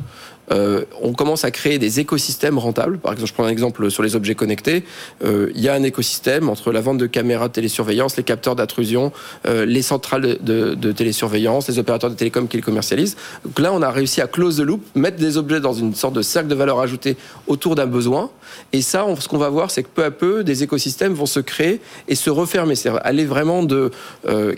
euh, 0.52 0.84
on 1.02 1.12
commence 1.12 1.44
à 1.44 1.50
créer 1.50 1.78
des 1.78 2.00
écosystèmes 2.00 2.58
rentables. 2.58 2.98
Par 2.98 3.12
exemple, 3.12 3.28
je 3.28 3.34
prends 3.34 3.44
un 3.44 3.48
exemple 3.48 3.90
sur 3.90 4.02
les 4.02 4.16
objets 4.16 4.34
connectés. 4.34 4.84
Euh, 5.24 5.50
il 5.54 5.60
y 5.60 5.68
a 5.68 5.74
un 5.74 5.82
écosystème 5.82 6.48
entre 6.48 6.72
la 6.72 6.80
vente 6.80 6.98
de 6.98 7.06
caméras 7.06 7.48
de 7.48 7.52
télésurveillance, 7.52 8.16
les 8.16 8.22
capteurs 8.22 8.56
d'intrusion, 8.56 9.12
euh, 9.46 9.66
les 9.66 9.82
centrales 9.82 10.38
de, 10.40 10.92
télésurveillance, 10.92 11.68
les 11.68 11.78
opérateurs 11.78 12.10
de 12.10 12.14
télécom 12.14 12.48
qui 12.48 12.56
les 12.56 12.62
commercialisent. 12.62 13.16
Donc 13.44 13.58
là, 13.58 13.72
on 13.72 13.82
a 13.82 13.90
réussi 13.90 14.20
à 14.20 14.26
close 14.26 14.56
the 14.56 14.60
loop, 14.60 14.82
mettre 14.94 15.16
des 15.16 15.36
objets 15.36 15.60
dans 15.60 15.72
une 15.72 15.94
sorte 15.94 16.14
de 16.14 16.22
cercle 16.22 16.48
de 16.48 16.54
valeur 16.54 16.80
ajoutée 16.80 17.16
autour 17.46 17.74
d'un 17.74 17.86
besoin. 17.86 18.30
Et 18.72 18.82
ça, 18.82 19.06
ce 19.18 19.28
qu'on 19.28 19.38
va 19.38 19.48
voir, 19.48 19.70
c'est 19.70 19.82
que 19.82 19.88
peu 19.92 20.04
à 20.04 20.10
peu, 20.10 20.44
des 20.44 20.62
écosystèmes 20.62 21.12
vont 21.12 21.26
se 21.26 21.40
créer 21.40 21.80
et 22.08 22.14
se 22.14 22.30
refermer. 22.30 22.74
C'est-à-dire 22.74 23.00
aller 23.04 23.24
vraiment 23.24 23.62
de 23.62 23.90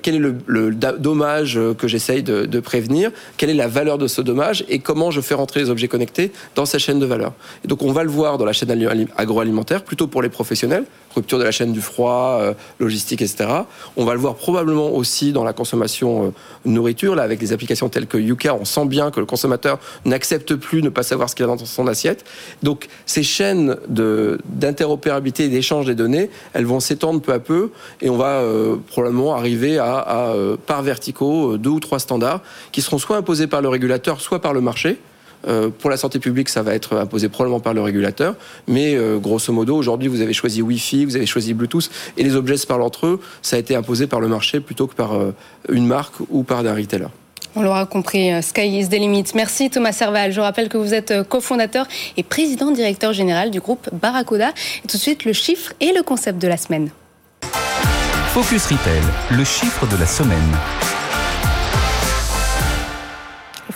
quel 0.03 0.17
est 0.17 0.19
le, 0.19 0.75
dommage 0.75 1.59
que 1.79 1.89
j'essaye 1.89 2.23
de, 2.23 2.45
de 2.45 2.61
prévenir, 2.61 3.11
quelle 3.37 3.51
est 3.51 3.55
la 3.55 3.69
valeur 3.69 3.99
de 3.99 4.07
ce 4.07 4.21
dommage 4.21 4.65
et 4.69 4.79
comment 4.79 5.11
je 5.11 5.21
fais 5.21 5.35
rentrer 5.35 5.61
les 5.61 5.71
objets 5.71 5.78
objets 5.79 5.89
connectés 5.89 6.33
dans 6.57 6.67
sa 6.67 6.79
chaîne 6.79 6.99
de 6.99 7.07
valeur. 7.07 7.33
Et 7.65 7.69
donc 7.69 7.83
on 7.83 7.93
va 7.93 8.03
le 8.03 8.11
voir 8.11 8.37
dans 8.37 8.45
la 8.45 8.53
chaîne 8.53 8.71
agroalimentaire, 9.17 9.85
plutôt 9.85 10.09
pour 10.09 10.23
les 10.23 10.29
professionnels, 10.29 10.85
rupture 11.15 11.39
de 11.39 11.45
la 11.45 11.53
chaîne 11.53 11.73
du 11.73 11.81
froid, 11.81 12.39
euh, 12.41 12.55
logistique, 12.81 13.23
etc. 13.23 13.49
On 13.97 14.05
va 14.05 14.15
le 14.15 14.21
voir 14.21 14.35
probablement 14.35 14.91
aussi 14.91 15.33
dans 15.33 15.45
la 15.45 15.53
consommation 15.53 16.27
euh, 16.27 16.31
nourriture, 16.65 17.15
là 17.15 17.23
avec 17.23 17.39
des 17.39 17.53
applications 17.53 17.89
telles 17.89 18.07
que 18.07 18.19
Yuka, 18.19 18.55
on 18.55 18.65
sent 18.65 18.87
bien 18.87 19.11
que 19.13 19.21
le 19.21 19.27
consommateur 19.27 19.79
n'accepte 20.05 20.57
plus 20.57 20.83
ne 20.83 20.89
pas 20.89 21.05
savoir 21.05 21.31
ce 21.31 21.37
qu'il 21.37 21.45
a 21.45 21.49
dans 21.49 21.59
son 21.59 21.87
assiette. 21.87 22.25
Donc 22.63 22.89
ces 23.07 23.23
chaînes 23.23 23.77
d'interopérabilité 23.89 25.45
et 25.45 25.49
d'échange 25.49 25.87
des 25.87 25.95
données, 25.95 26.31
elles 26.55 26.67
vont 26.67 26.81
s'étendre 26.81 27.21
peu 27.21 27.33
à 27.33 27.39
peu 27.39 27.71
et 28.01 28.11
on 28.11 28.17
va 28.17 28.41
euh, 28.41 28.77
probablement 28.89 29.35
arriver 29.35 29.79
à 29.79 30.35
par 30.67 30.83
verticaux 30.83 31.57
deux 31.57 31.71
ou 31.71 31.81
trois 31.81 31.99
standards 31.99 32.43
qui 32.73 32.83
seront 32.83 32.99
soit 32.99 33.17
imposés 33.17 33.47
par 33.47 33.63
le 33.63 33.69
régulateur, 33.69 34.21
soit 34.21 34.41
par 34.41 34.53
le 34.53 34.61
marché. 34.61 34.99
Euh, 35.47 35.71
pour 35.71 35.91
la 35.91 35.97
santé 35.97 36.19
publique, 36.19 36.49
ça 36.49 36.63
va 36.63 36.75
être 36.75 36.97
imposé 36.97 37.29
probablement 37.29 37.61
par 37.61 37.75
le 37.75 37.81
régulateur. 37.81 38.35
Mais 38.67 38.95
euh, 38.95 39.19
grosso 39.19 39.53
modo, 39.53 39.77
aujourd'hui, 39.77 40.09
vous 40.09 40.21
avez 40.21 40.33
choisi 40.33 40.63
Wi-Fi, 40.63 41.05
vous 41.05 41.17
avez 41.17 41.27
choisi 41.27 41.55
Bluetooth, 41.55 41.91
et 42.17 42.23
les 42.23 42.35
objets 42.35 42.57
se 42.57 42.67
parlent 42.67 42.83
entre 42.83 43.07
eux. 43.07 43.21
Ça 43.43 43.57
a 43.57 43.59
été 43.59 43.77
imposé 43.77 44.07
par 44.07 44.21
le 44.21 44.29
marché 44.29 44.61
plutôt 44.61 44.87
que 44.87 44.95
par 44.95 45.15
euh, 45.15 45.35
une 45.71 45.87
marque 45.87 46.15
ou 46.31 46.43
par 46.43 46.61
un 46.61 46.75
retailer. 46.75 47.09
On 47.55 47.63
l'aura 47.63 47.87
compris, 47.87 48.31
Sky 48.43 48.79
is 48.79 48.89
the 48.89 48.93
limit. 48.93 49.25
Merci 49.35 49.71
Thomas 49.71 49.93
Serval. 49.93 50.33
Je 50.33 50.41
rappelle 50.41 50.69
que 50.69 50.77
vous 50.77 50.95
êtes 50.95 51.23
cofondateur 51.29 51.87
et 52.17 52.23
président 52.23 52.71
directeur 52.71 53.13
général 53.13 53.51
du 53.51 53.59
groupe 53.59 53.89
Barracuda. 53.93 54.51
Et 54.85 54.87
tout 54.87 54.97
de 54.97 55.03
suite, 55.03 55.25
le 55.25 55.33
chiffre 55.33 55.73
et 55.81 55.93
le 55.93 56.03
concept 56.03 56.41
de 56.41 56.47
la 56.47 56.59
semaine. 56.59 56.91
Focus 58.35 58.67
Retail, 58.67 59.03
le 59.37 59.45
chiffre 59.45 59.87
de 59.89 59.97
la 59.97 60.07
semaine 60.07 60.98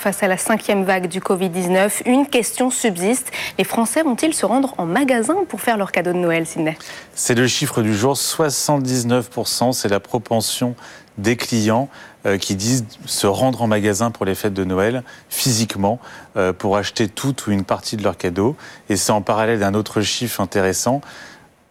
face 0.02 0.24
à 0.24 0.26
la 0.26 0.36
cinquième 0.36 0.82
vague 0.82 1.06
du 1.06 1.20
Covid-19, 1.20 2.02
une 2.06 2.26
question 2.26 2.70
subsiste. 2.70 3.30
Les 3.56 3.62
Français 3.62 4.02
vont-ils 4.02 4.34
se 4.34 4.44
rendre 4.44 4.74
en 4.76 4.84
magasin 4.84 5.36
pour 5.48 5.60
faire 5.60 5.76
leur 5.76 5.92
cadeau 5.92 6.12
de 6.12 6.18
Noël, 6.18 6.44
Sidney? 6.44 6.76
C'est 7.14 7.36
le 7.36 7.46
chiffre 7.46 7.82
du 7.82 7.94
jour, 7.94 8.14
79%, 8.14 9.72
c'est 9.72 9.88
la 9.88 10.00
propension 10.00 10.74
des 11.18 11.36
clients 11.36 11.88
euh, 12.26 12.36
qui 12.36 12.56
disent 12.56 12.84
se 13.06 13.28
rendre 13.28 13.62
en 13.62 13.68
magasin 13.68 14.10
pour 14.10 14.26
les 14.26 14.34
fêtes 14.34 14.54
de 14.54 14.64
Noël 14.64 15.04
physiquement 15.28 16.00
euh, 16.36 16.52
pour 16.52 16.76
acheter 16.76 17.06
toute 17.06 17.46
ou 17.46 17.52
une 17.52 17.64
partie 17.64 17.96
de 17.96 18.02
leur 18.02 18.16
cadeau. 18.16 18.56
Et 18.88 18.96
c'est 18.96 19.12
en 19.12 19.22
parallèle 19.22 19.60
d'un 19.60 19.74
autre 19.74 20.00
chiffre 20.00 20.40
intéressant 20.40 21.00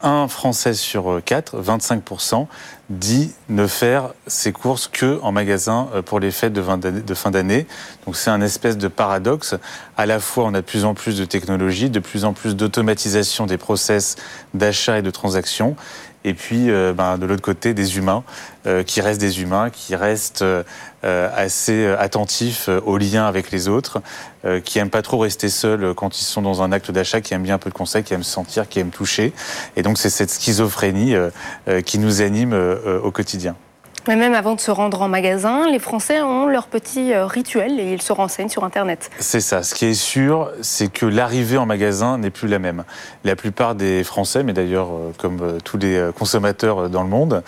un 0.04 0.28
Français 0.28 0.74
sur 0.74 1.22
quatre, 1.24 1.62
25%, 1.62 2.48
dit 2.92 3.34
ne 3.50 3.68
faire 3.68 4.10
ses 4.28 4.52
courses 4.52 4.88
que 4.88 5.20
en 5.22 5.32
magasin 5.32 5.88
euh, 5.94 6.02
pour 6.02 6.20
les 6.20 6.32
fêtes 6.32 6.54
de 6.54 7.14
fin 7.14 7.32
d'année. 7.32 7.66
Donc 8.06 8.16
c'est 8.16 8.30
un 8.30 8.42
espèce 8.42 8.78
de 8.78 8.88
paradoxe. 8.88 9.56
À 9.98 10.06
la 10.06 10.20
fois, 10.20 10.46
on 10.46 10.54
a 10.54 10.62
de 10.62 10.66
plus 10.66 10.86
en 10.86 10.94
plus 10.94 11.18
de 11.18 11.26
technologie, 11.26 11.90
de 11.90 12.00
plus 12.00 12.26
en 12.26 12.34
plus 12.34 12.56
d'automatisation 12.56 13.46
des 13.46 13.58
process 13.58 14.16
d'achat 14.54 15.00
et 15.00 15.02
de 15.02 15.12
transaction. 15.12 15.76
Et 16.24 16.36
puis, 16.36 16.70
euh, 16.70 16.94
ben, 16.94 17.18
de 17.18 17.26
l'autre 17.26 17.42
côté, 17.42 17.74
des 17.74 17.98
humains 17.98 18.24
euh, 18.68 18.84
qui 18.84 19.02
restent 19.02 19.22
des 19.22 19.42
humains, 19.42 19.70
qui 19.72 19.96
restent 19.96 20.46
assez 21.04 21.88
attentifs 21.88 22.70
aux 22.86 23.00
liens 23.00 23.26
avec 23.26 23.50
les 23.50 23.68
autres, 23.68 24.04
qui 24.64 24.78
aiment 24.78 24.92
pas 24.92 25.02
trop 25.02 25.18
rester 25.18 25.50
seuls 25.50 25.96
quand 25.96 26.20
ils 26.22 26.24
sont 26.24 26.44
dans 26.44 26.62
un 26.62 26.72
acte 26.72 26.92
d'achat, 26.92 27.22
qui 27.22 27.34
aiment 27.34 27.42
bien 27.42 27.56
un 27.56 27.58
peu 27.58 27.72
de 27.72 27.76
conseil, 27.76 28.04
qui 28.04 28.14
aiment 28.14 28.22
sentir, 28.22 28.70
qui 28.70 28.80
aiment 28.80 28.92
toucher. 28.92 29.34
Et 29.76 29.82
donc, 29.82 29.98
c'est 29.98 30.12
cette 30.12 30.30
schizophrénie 30.30 31.16
qui 31.88 31.98
nous 31.98 32.22
anime 32.22 32.54
au 32.86 33.12
quotidien. 33.12 33.56
Mais 34.08 34.16
même 34.16 34.34
avant 34.34 34.56
de 34.56 34.60
se 34.60 34.72
rendre 34.72 35.04
en 35.04 35.08
magasin, 35.08 35.70
les 35.70 35.78
Français 35.78 36.22
ont 36.22 36.48
leur 36.48 36.66
petit 36.66 37.14
euh, 37.14 37.28
rituel 37.28 37.80
et 37.80 37.94
ils 37.94 38.02
se 38.02 38.12
renseignent 38.12 38.50
sur 38.50 38.64
Internet. 38.64 39.12
C'est 39.20 39.42
ça. 39.42 39.62
Ce 39.62 39.76
qui 39.76 39.86
est 39.86 39.94
sûr, 39.94 40.50
c'est 40.62 40.92
que 40.92 41.06
l'arrivée 41.06 41.58
en 41.58 41.68
magasin 41.68 42.18
n'est 42.18 42.32
plus 42.32 42.48
la 42.48 42.58
même. 42.58 42.84
La 43.24 43.36
plupart 43.36 43.76
des 43.76 44.04
Français, 44.04 44.42
mais 44.42 44.54
d'ailleurs 44.54 44.88
euh, 44.88 45.12
comme 45.20 45.38
euh, 45.42 45.58
tous 45.64 45.78
les 45.78 46.10
consommateurs 46.18 46.90
dans 46.90 47.04
le 47.04 47.10
monde, 47.10 47.44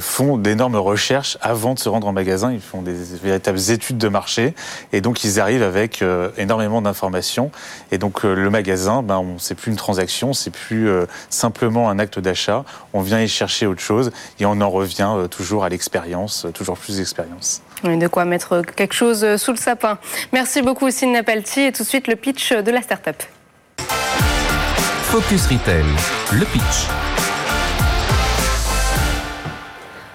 font 0.00 0.36
d'énormes 0.38 0.76
recherches 0.76 1.36
avant 1.40 1.74
de 1.74 1.78
se 1.78 1.88
rendre 1.88 2.06
en 2.06 2.12
magasin. 2.12 2.52
Ils 2.52 2.60
font 2.60 2.80
des 2.80 2.94
véritables 3.22 3.70
études 3.70 3.98
de 3.98 4.08
marché 4.08 4.54
et 4.92 5.00
donc 5.00 5.24
ils 5.24 5.40
arrivent 5.40 5.62
avec 5.62 6.04
énormément 6.36 6.80
d'informations. 6.82 7.50
Et 7.90 7.98
donc 7.98 8.22
le 8.22 8.50
magasin, 8.50 9.02
ben, 9.02 9.24
c'est 9.38 9.54
plus 9.54 9.70
une 9.70 9.76
transaction, 9.76 10.32
c'est 10.32 10.50
plus 10.50 10.90
simplement 11.30 11.90
un 11.90 11.98
acte 11.98 12.18
d'achat. 12.18 12.64
On 12.92 13.00
vient 13.00 13.20
y 13.20 13.28
chercher 13.28 13.66
autre 13.66 13.80
chose 13.80 14.12
et 14.38 14.46
on 14.46 14.60
en 14.60 14.70
revient 14.70 15.14
toujours 15.30 15.64
à 15.64 15.68
l'extérieur 15.68 15.81
expérience, 15.82 16.46
toujours 16.54 16.78
plus 16.78 16.98
d'expérience. 16.98 17.60
Oui, 17.82 17.98
de 17.98 18.06
quoi 18.06 18.24
mettre 18.24 18.62
quelque 18.76 18.94
chose 18.94 19.36
sous 19.36 19.50
le 19.50 19.56
sapin. 19.56 19.98
Merci 20.32 20.62
beaucoup, 20.62 20.90
Sidney 20.90 21.22
Pelty. 21.24 21.60
Et 21.62 21.72
tout 21.72 21.82
de 21.82 21.88
suite, 21.88 22.06
le 22.06 22.14
pitch 22.14 22.52
de 22.52 22.70
la 22.70 22.82
start-up. 22.82 23.20
Focus 25.10 25.46
Retail, 25.48 25.84
le 26.32 26.44
pitch. 26.46 27.11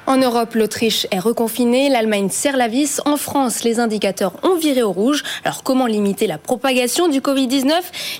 En 0.07 0.15
Europe, 0.15 0.55
l'Autriche 0.55 1.05
est 1.11 1.19
reconfinée, 1.19 1.89
l'Allemagne 1.89 2.29
serre 2.29 2.55
la 2.55 2.69
vis. 2.69 3.01
En 3.03 3.17
France, 3.17 3.65
les 3.65 3.81
indicateurs 3.81 4.31
ont 4.41 4.55
viré 4.55 4.81
au 4.81 4.93
rouge. 4.93 5.21
Alors 5.43 5.63
comment 5.63 5.85
limiter 5.85 6.27
la 6.27 6.37
propagation 6.37 7.09
du 7.09 7.19
Covid-19 7.19 7.73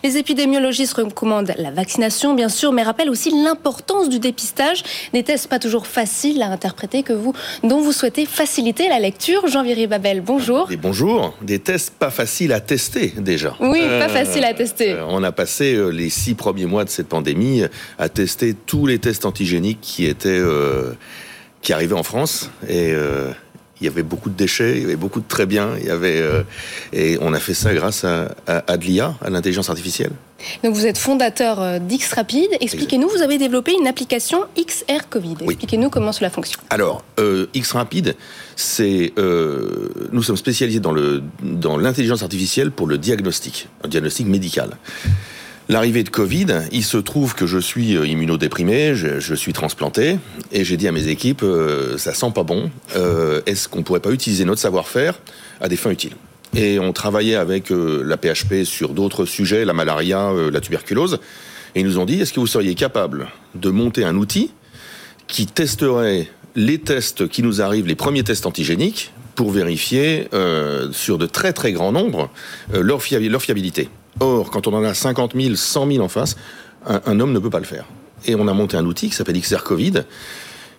Les 0.04 0.18
épidémiologistes 0.18 0.96
recommandent 0.96 1.54
la 1.58 1.72
vaccination, 1.72 2.34
bien 2.34 2.50
sûr, 2.50 2.74
mais 2.74 2.84
rappellent 2.84 3.10
aussi 3.10 3.32
l'importance 3.32 4.10
du 4.10 4.20
dépistage. 4.20 4.84
Des 5.14 5.24
tests 5.24 5.48
pas 5.48 5.60
toujours 5.60 5.88
faciles 5.88 6.42
à 6.42 6.48
interpréter 6.48 7.04
que 7.04 7.14
vous, 7.14 7.32
dont 7.64 7.80
vous 7.80 7.94
souhaitez 7.94 8.26
faciliter 8.26 8.90
la 8.90 9.00
lecture. 9.00 9.48
Jean-Viry 9.48 9.88
Babel, 9.88 10.20
bonjour. 10.20 10.70
Et 10.70 10.76
bonjour. 10.76 11.36
Des 11.42 11.60
tests 11.60 11.94
pas 11.98 12.12
faciles 12.12 12.52
à 12.52 12.60
tester 12.60 13.14
déjà. 13.18 13.56
Oui, 13.62 13.80
pas 13.80 14.10
facile 14.10 14.44
à 14.44 14.54
tester. 14.54 14.92
Euh, 14.92 15.06
on 15.08 15.24
a 15.24 15.32
passé 15.32 15.76
euh, 15.76 15.88
les 15.88 16.10
six 16.10 16.34
premiers 16.34 16.66
mois 16.66 16.84
de 16.84 16.90
cette 16.90 17.08
pandémie 17.08 17.62
à 17.98 18.10
tester 18.10 18.54
tous 18.54 18.88
les 18.88 19.00
tests 19.00 19.26
antigéniques 19.26 19.80
qui 19.80 20.06
étaient 20.06 20.28
euh, 20.28 20.92
qui 21.68 21.74
arrivait 21.74 21.96
en 21.96 22.04
France 22.04 22.50
et 22.70 22.94
euh, 22.94 23.34
il 23.82 23.84
y 23.84 23.90
avait 23.90 24.02
beaucoup 24.02 24.30
de 24.30 24.36
déchets, 24.36 24.78
il 24.78 24.84
y 24.84 24.86
avait 24.86 24.96
beaucoup 24.96 25.20
de 25.20 25.28
très 25.28 25.46
bien, 25.46 25.72
il 25.78 25.86
y 25.86 25.90
avait 25.90 26.22
euh, 26.22 26.44
et 26.94 27.18
on 27.20 27.34
a 27.34 27.40
fait 27.42 27.54
ça 27.54 27.74
grâce 27.74 28.06
à, 28.06 28.30
à, 28.48 28.78
de 28.78 28.86
l'IA, 28.86 29.16
à 29.20 29.30
l'intelligence 29.30 29.70
artificielle. 29.70 30.12
Donc 30.64 30.76
vous 30.76 30.86
êtes 30.86 30.98
fondateur 30.98 31.62
euh, 31.62 31.80
d'X 31.80 32.14
Rapide. 32.14 32.52
Expliquez-nous, 32.62 33.10
vous 33.10 33.22
avez 33.22 33.38
développé 33.38 33.74
une 33.78 33.86
application 33.86 34.46
XR 34.58 35.10
Covid. 35.10 35.36
Expliquez-nous 35.42 35.90
comment 35.90 36.14
cela 36.14 36.30
fonctionne. 36.30 36.64
Alors 36.70 37.04
X 37.54 37.74
Rapide, 37.74 38.16
c'est 38.56 39.12
nous 39.18 40.24
sommes 40.24 40.38
spécialisés 40.38 40.80
dans 40.80 40.94
le 40.94 41.22
dans 41.44 41.76
l'intelligence 41.76 42.24
artificielle 42.24 42.72
pour 42.72 42.88
le 42.88 42.98
diagnostic, 42.98 43.68
un 43.84 43.90
diagnostic 43.90 44.26
médical. 44.26 44.78
L'arrivée 45.70 46.04
de 46.04 46.10
Covid, 46.10 46.62
il 46.72 46.84
se 46.86 46.96
trouve 46.96 47.36
que 47.36 47.46
je 47.46 47.58
suis 47.58 47.98
euh, 47.98 48.08
immunodéprimé, 48.08 48.96
je, 48.96 49.36
suis 49.36 49.52
transplanté, 49.52 50.18
et 50.54 50.64
j'ai 50.64 50.78
dit 50.78 50.88
à 50.88 50.94
mes 50.94 51.08
équipes, 51.08 51.44
euh, 51.44 51.98
ça 51.98 52.14
sent 52.14 52.32
pas 52.34 52.44
bon, 52.44 52.72
euh, 52.96 53.42
est-ce 53.46 53.68
qu'on 53.68 53.84
pourrait 53.84 54.00
pas 54.00 54.12
utiliser 54.12 54.46
notre 54.46 54.62
savoir-faire 54.62 55.20
à 55.60 55.68
des 55.68 55.76
fins 55.76 55.92
utiles? 55.92 56.16
Et 56.56 56.80
on 56.80 56.94
travaillait 56.94 57.36
avec 57.36 57.66
la 57.70 58.16
PHP 58.16 58.64
sur 58.64 58.94
d'autres 58.94 59.26
sujets, 59.26 59.66
la 59.66 59.74
malaria, 59.74 60.32
la 60.50 60.62
tuberculose, 60.62 61.20
et 61.76 61.82
ils 61.82 61.86
nous 61.86 62.00
ont 62.00 62.06
dit, 62.06 62.22
est-ce 62.22 62.32
que 62.32 62.40
vous 62.40 62.48
seriez 62.48 62.74
capable 62.74 63.28
de 63.54 63.70
monter 63.70 64.06
un 64.06 64.16
outil 64.16 64.52
qui 65.28 65.46
testerait 65.46 66.30
les 66.56 66.80
tests 66.80 67.28
qui 67.28 67.44
nous 67.44 67.62
arrivent, 67.62 67.86
les 67.86 67.96
premiers 67.96 68.24
tests 68.24 68.46
antigéniques, 68.46 69.12
pour 69.36 69.52
vérifier 69.52 70.30
sur 70.94 71.18
de 71.18 71.26
très 71.26 71.52
très 71.52 71.74
grands 71.74 71.92
nombres 71.92 72.32
leur 72.74 73.04
fiabilité? 73.04 73.90
Or, 74.20 74.50
quand 74.50 74.68
on 74.68 74.74
en 74.74 74.84
a 74.84 74.94
50 74.94 75.34
000, 75.36 75.56
100 75.56 75.92
000 75.92 76.04
en 76.04 76.08
face, 76.08 76.36
un, 76.86 77.20
homme 77.20 77.34
ne 77.34 77.40
peut 77.40 77.50
pas 77.50 77.60
le 77.60 77.66
faire. 77.66 77.86
Et 78.26 78.36
on 78.36 78.48
a 78.48 78.54
monté 78.54 78.78
un 78.78 78.86
outil 78.86 79.10
qui 79.10 79.16
s'appelle 79.16 79.40
XR 79.40 79.64
Covid, 79.64 80.04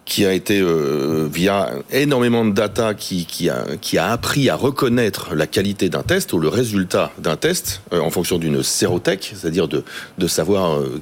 qui 0.05 0.25
a 0.25 0.33
été 0.33 0.61
euh, 0.61 1.29
via 1.31 1.71
énormément 1.93 2.45
de 2.45 2.53
data 2.53 2.95
qui, 2.95 3.49
a, 3.51 4.11
appris 4.11 4.49
à 4.49 4.57
reconnaître 4.57 5.35
la 5.35 5.47
qualité 5.47 5.89
d'un 5.89 6.03
test 6.03 6.33
ou 6.33 6.39
le 6.39 6.49
résultat 6.49 7.13
d'un 7.19 7.37
test 7.37 7.83
euh, 7.93 8.01
en 8.01 8.11
fonction 8.11 8.39
d'une 8.39 8.63
sérothèque, 8.63 9.35
c'est-à-dire 9.37 9.69
de, 9.69 9.85
de 10.17 10.27
savoir 10.27 10.79
euh, 10.79 11.01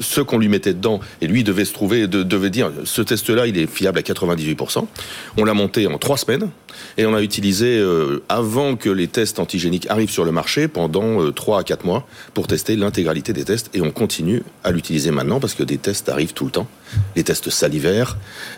ce 0.00 0.20
qu'on 0.20 0.38
lui 0.38 0.48
mettait 0.48 0.74
dedans, 0.74 1.00
et 1.20 1.26
lui 1.26 1.44
devait 1.44 1.64
se 1.64 1.72
trouver, 1.72 2.06
devait 2.06 2.50
dire, 2.50 2.70
ce 2.84 3.02
test-là, 3.02 3.46
il 3.46 3.58
est 3.58 3.66
fiable 3.66 3.98
à 3.98 4.02
98%. 4.02 4.86
On 5.36 5.44
l'a 5.44 5.54
monté 5.54 5.86
en 5.86 5.98
trois 5.98 6.16
semaines, 6.16 6.48
et 6.96 7.06
on 7.06 7.12
l'a 7.12 7.22
utilisé 7.22 7.78
euh, 7.78 8.22
avant 8.28 8.76
que 8.76 8.88
les 8.88 9.08
tests 9.08 9.38
antigéniques 9.38 9.86
arrivent 9.90 10.10
sur 10.10 10.24
le 10.24 10.32
marché 10.32 10.68
pendant 10.68 11.22
euh, 11.22 11.32
trois 11.32 11.60
à 11.60 11.64
quatre 11.64 11.84
mois 11.84 12.06
pour 12.34 12.46
tester 12.46 12.76
l'intégralité 12.76 13.32
des 13.32 13.44
tests, 13.44 13.70
et 13.74 13.80
on 13.80 13.90
continue 13.90 14.42
à 14.64 14.70
l'utiliser 14.70 15.10
maintenant 15.10 15.40
parce 15.40 15.54
que 15.54 15.62
des 15.62 15.78
tests 15.78 16.08
arrivent 16.08 16.34
tout 16.34 16.44
le 16.44 16.50
temps. 16.50 16.66
Les 17.16 17.24
tests 17.24 17.50
salivaires, 17.50 18.16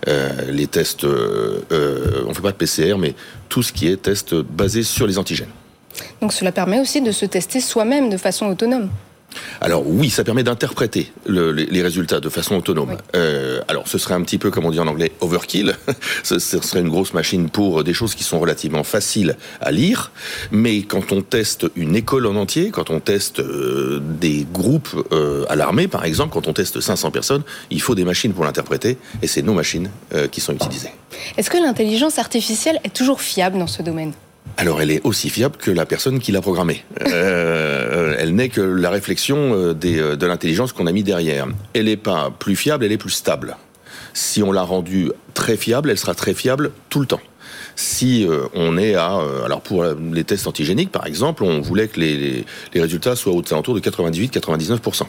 euh, 0.08 0.50
les 0.50 0.66
tests, 0.66 1.04
on 1.04 1.08
ne 1.08 2.34
fait 2.34 2.42
pas 2.42 2.52
de 2.52 2.56
PCR, 2.56 2.96
mais 2.98 3.14
tout 3.48 3.62
ce 3.62 3.72
qui 3.72 3.88
est 3.88 3.96
test 3.96 4.34
basé 4.34 4.82
sur 4.82 5.06
les 5.06 5.18
antigènes. 5.18 5.48
Donc 6.20 6.32
cela 6.32 6.52
permet 6.52 6.80
aussi 6.80 7.00
de 7.00 7.12
se 7.12 7.26
tester 7.26 7.60
soi-même 7.60 8.10
de 8.10 8.16
façon 8.16 8.46
autonome. 8.46 8.90
Alors 9.60 9.82
oui, 9.86 10.10
ça 10.10 10.24
permet 10.24 10.42
d'interpréter 10.42 11.12
les, 11.26 11.82
résultats 11.82 12.20
de 12.20 12.28
façon 12.28 12.56
autonome. 12.56 12.96
Euh, 13.14 13.60
alors 13.68 13.88
ce 13.88 13.98
serait 13.98 14.14
un 14.14 14.22
petit 14.22 14.38
peu, 14.38 14.50
comme 14.50 14.64
on 14.64 14.70
dit 14.70 14.80
en 14.80 14.86
anglais, 14.86 15.12
overkill. 15.20 15.76
ce, 16.22 16.38
serait 16.38 16.80
une 16.80 16.88
grosse 16.88 17.14
machine 17.14 17.48
pour 17.50 17.84
des 17.84 17.94
choses 17.94 18.14
qui 18.14 18.24
sont 18.24 18.40
relativement 18.40 18.84
faciles 18.84 19.36
à 19.60 19.70
lire. 19.70 20.12
Mais 20.50 20.82
quand 20.82 21.12
on 21.12 21.22
teste 21.22 21.66
une 21.76 21.96
école 21.96 22.26
en 22.26 22.36
entier, 22.36 22.70
quand 22.70 22.90
on 22.90 23.00
teste 23.00 23.40
euh, 23.40 24.00
des 24.02 24.46
groupes 24.50 25.06
euh, 25.12 25.44
à 25.48 25.56
l'armée, 25.56 25.88
par 25.88 26.04
exemple, 26.04 26.32
quand 26.32 26.48
on 26.48 26.52
teste 26.52 26.80
500 26.80 27.10
personnes, 27.10 27.42
il 27.70 27.80
faut 27.80 27.94
des 27.94 28.04
machines 28.04 28.32
pour 28.32 28.44
l'interpréter. 28.44 28.98
Et 29.22 29.26
c'est 29.26 29.42
nos 29.42 29.54
machines 29.54 29.90
qui 30.30 30.40
sont 30.40 30.54
utilisées. 30.54 30.90
Est-ce 31.36 31.50
que 31.50 31.58
l'intelligence 31.58 32.18
artificielle 32.18 32.80
est 32.84 32.94
toujours 32.94 33.20
fiable 33.20 33.58
dans 33.58 33.66
ce 33.66 33.82
domaine? 33.82 34.12
Alors 34.56 34.80
elle 34.80 34.90
est 34.90 35.00
aussi 35.04 35.30
fiable 35.30 35.56
que 35.56 35.70
la 35.70 35.86
personne 35.86 36.20
qui 36.20 36.32
l'a 36.32 36.40
programmée. 36.40 36.84
Euh, 37.06 38.14
elle 38.18 38.34
n'est 38.34 38.48
que 38.48 38.60
la 38.60 38.90
réflexion 38.90 39.52
euh, 39.54 39.74
euh, 39.84 40.16
de 40.16 40.26
l'intelligence 40.26 40.72
qu'on 40.72 40.86
a 40.86 40.92
mis 40.92 41.02
derrière. 41.02 41.46
Elle 41.72 41.86
n'est 41.86 41.96
pas 41.96 42.30
plus 42.30 42.56
fiable, 42.56 42.84
elle 42.84 42.92
est 42.92 42.98
plus 42.98 43.10
stable. 43.10 43.56
Si 44.12 44.42
on 44.42 44.52
l'a 44.52 44.62
rendue 44.62 45.10
très 45.34 45.56
fiable, 45.56 45.90
elle 45.90 45.98
sera 45.98 46.14
très 46.14 46.34
fiable 46.34 46.70
tout 46.88 47.00
le 47.00 47.06
temps. 47.06 47.20
Si 47.76 48.28
on 48.54 48.78
est 48.78 48.94
à... 48.94 49.18
alors 49.44 49.60
pour 49.60 49.84
les 49.84 50.22
tests 50.22 50.46
antigéniques, 50.46 50.92
par 50.92 51.06
exemple, 51.06 51.42
on 51.42 51.60
voulait 51.60 51.88
que 51.88 51.98
les, 51.98 52.44
résultats 52.72 53.16
soient 53.16 53.32
aux 53.32 53.42
alentours 53.50 53.74
de 53.74 53.80
98-99% 53.80 55.02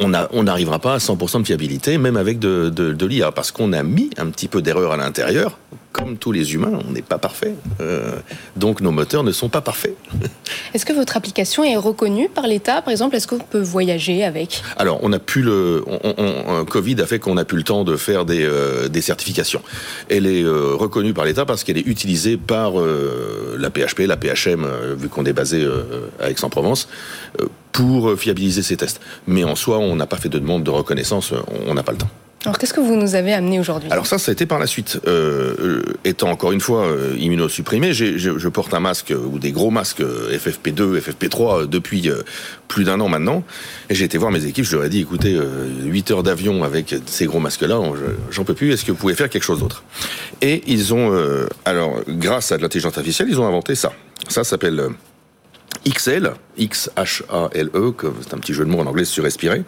on 0.00 0.42
n'arrivera 0.42 0.78
pas 0.78 0.94
à 0.94 0.98
100% 0.98 1.40
de 1.40 1.46
fiabilité, 1.46 1.98
même 1.98 2.16
avec 2.16 2.38
de, 2.38 2.70
de 2.70 3.06
l'IA, 3.06 3.32
parce 3.32 3.52
qu'on 3.52 3.72
a 3.74 3.82
mis 3.82 4.08
un 4.16 4.26
petit 4.26 4.48
peu 4.48 4.62
d'erreur 4.62 4.92
à 4.92 4.96
l'intérieur 4.96 5.58
comme 5.94 6.18
tous 6.18 6.32
les 6.32 6.54
humains, 6.54 6.80
on 6.86 6.90
n'est 6.90 7.02
pas 7.02 7.18
parfait. 7.18 7.54
Euh, 7.80 8.16
donc 8.56 8.80
nos 8.80 8.90
moteurs 8.90 9.22
ne 9.22 9.30
sont 9.30 9.48
pas 9.48 9.60
parfaits. 9.60 9.94
Est-ce 10.74 10.84
que 10.84 10.92
votre 10.92 11.16
application 11.16 11.62
est 11.62 11.76
reconnue 11.76 12.28
par 12.28 12.48
l'État 12.48 12.82
Par 12.82 12.90
exemple, 12.90 13.14
est-ce 13.14 13.28
qu'on 13.28 13.38
peut 13.38 13.62
voyager 13.62 14.24
avec? 14.24 14.64
Alors, 14.76 14.98
on 15.02 15.12
a 15.12 15.20
pu 15.20 15.40
le. 15.40 15.84
Covid 16.68 17.00
a 17.00 17.06
fait 17.06 17.20
qu'on 17.20 17.36
a 17.36 17.44
pu 17.44 17.54
le 17.54 17.62
temps 17.62 17.84
de 17.84 17.96
faire 17.96 18.24
des, 18.24 18.42
euh, 18.42 18.88
certifications. 19.00 19.62
Elle 20.08 20.26
est 20.26 20.42
euh, 20.42 20.74
reconnue 20.74 21.14
par 21.14 21.24
l'État 21.24 21.44
parce 21.46 21.62
qu'elle 21.62 21.78
est 21.78 21.86
utilisée 21.86 22.36
par 22.36 22.72
la 22.74 23.70
PHP, 23.70 24.00
la 24.00 24.16
PHM, 24.16 24.66
vu 24.96 25.08
qu'on 25.08 25.24
est 25.24 25.32
basé 25.32 25.64
à 26.20 26.30
Aix-en-Provence 26.30 26.88
pour 27.70 28.18
fiabiliser 28.18 28.62
ces 28.62 28.76
tests. 28.76 29.00
Mais 29.28 29.44
en 29.44 29.54
soi, 29.54 29.78
on 29.78 29.94
n'a 29.94 30.06
pas 30.06 30.16
fait 30.16 30.28
de 30.28 30.40
demande 30.40 30.64
de 30.64 30.70
reconnaissance, 30.70 31.32
on 31.68 31.74
n'a 31.74 31.84
pas 31.84 31.92
le 31.92 31.98
temps. 31.98 32.10
Alors 32.44 32.58
qu'est-ce 32.58 32.74
que 32.74 32.80
vous 32.80 32.96
nous 32.96 33.14
avez 33.14 33.32
amené 33.32 33.58
aujourd'hui? 33.58 33.90
Alors 33.90 34.06
ça, 34.06 34.18
ça 34.18 34.30
a 34.30 34.32
été 34.32 34.44
par 34.44 34.58
la 34.58 34.66
suite. 34.66 35.00
Euh, 35.06 35.54
euh 35.58 35.82
étant 36.04 36.30
encore 36.30 36.52
une 36.52 36.60
fois 36.60 36.84
euh, 36.84 37.16
immunosupprimé, 37.18 37.94
je, 37.94 38.18
je, 38.18 38.48
porte 38.48 38.74
un 38.74 38.80
masque 38.80 39.10
euh, 39.10 39.16
ou 39.16 39.38
des 39.38 39.52
gros 39.52 39.70
masques 39.70 40.02
FFP2, 40.02 41.00
FFP3 41.00 41.66
depuis 41.66 42.10
plus 42.68 42.84
d'un 42.84 43.00
an 43.00 43.08
maintenant. 43.08 43.42
Et 43.88 43.94
j'ai 43.94 44.04
été 44.04 44.18
voir 44.18 44.30
mes 44.30 44.44
équipes, 44.44 44.66
je 44.66 44.76
leur 44.76 44.84
ai 44.84 44.90
dit, 44.90 45.00
écoutez, 45.00 45.38
8 45.84 46.10
heures 46.10 46.22
d'avion 46.22 46.62
avec 46.62 46.94
ces 47.06 47.24
gros 47.24 47.40
masques-là, 47.40 47.80
j'en 48.30 48.44
peux 48.44 48.54
plus, 48.54 48.72
est-ce 48.72 48.84
que 48.84 48.92
vous 48.92 48.98
pouvez 48.98 49.14
faire 49.14 49.30
quelque 49.30 49.44
chose 49.44 49.60
d'autre? 49.60 49.82
Et 50.42 50.62
ils 50.66 50.92
ont, 50.92 51.12
alors 51.64 52.00
grâce 52.08 52.52
à 52.52 52.58
de 52.58 52.62
l'intelligence 52.62 52.96
artificielle, 52.98 53.28
ils 53.30 53.40
ont 53.40 53.46
inventé 53.46 53.74
ça. 53.74 53.92
Ça 54.28 54.44
s'appelle 54.44 54.90
XL, 55.86 56.32
X-H-A-L-E, 56.56 57.94
c'est 58.22 58.34
un 58.34 58.38
petit 58.38 58.54
jeu 58.54 58.64
de 58.64 58.70
mots 58.70 58.80
en 58.80 58.86
anglais 58.86 59.04
sur 59.04 59.24
respirer, 59.24 59.64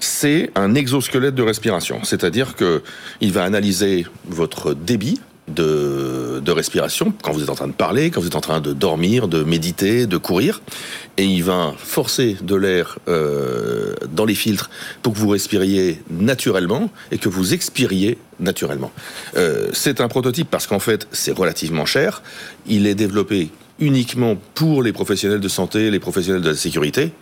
c'est 0.00 0.50
un 0.54 0.74
exosquelette 0.74 1.34
de 1.34 1.42
respiration. 1.42 2.00
C'est-à-dire 2.04 2.56
que 2.56 2.82
il 3.20 3.32
va 3.32 3.44
analyser 3.44 4.06
votre 4.26 4.74
débit 4.74 5.20
de, 5.48 6.40
de, 6.44 6.52
respiration 6.52 7.12
quand 7.22 7.32
vous 7.32 7.42
êtes 7.42 7.50
en 7.50 7.54
train 7.54 7.66
de 7.66 7.72
parler, 7.72 8.10
quand 8.10 8.20
vous 8.20 8.28
êtes 8.28 8.36
en 8.36 8.40
train 8.40 8.60
de 8.60 8.72
dormir, 8.72 9.28
de 9.28 9.42
méditer, 9.42 10.06
de 10.06 10.16
courir. 10.16 10.62
Et 11.16 11.24
il 11.24 11.42
va 11.42 11.74
forcer 11.76 12.36
de 12.40 12.54
l'air 12.54 12.98
euh, 13.08 13.94
dans 14.12 14.24
les 14.24 14.34
filtres 14.34 14.70
pour 15.02 15.12
que 15.12 15.18
vous 15.18 15.28
respiriez 15.28 16.02
naturellement 16.08 16.90
et 17.10 17.18
que 17.18 17.28
vous 17.28 17.52
expiriez 17.52 18.18
naturellement. 18.38 18.92
Euh, 19.36 19.68
c'est 19.72 20.00
un 20.00 20.08
prototype 20.08 20.48
parce 20.48 20.66
qu'en 20.66 20.78
fait, 20.78 21.08
c'est 21.12 21.32
relativement 21.32 21.84
cher. 21.84 22.22
Il 22.66 22.86
est 22.86 22.94
développé 22.94 23.50
uniquement 23.80 24.36
pour 24.54 24.82
les 24.82 24.92
professionnels 24.92 25.40
de 25.40 25.48
santé, 25.48 25.90
les 25.90 25.98
professionnels 25.98 26.42
de 26.42 26.50
la 26.50 26.56
sécurité, 26.56 27.12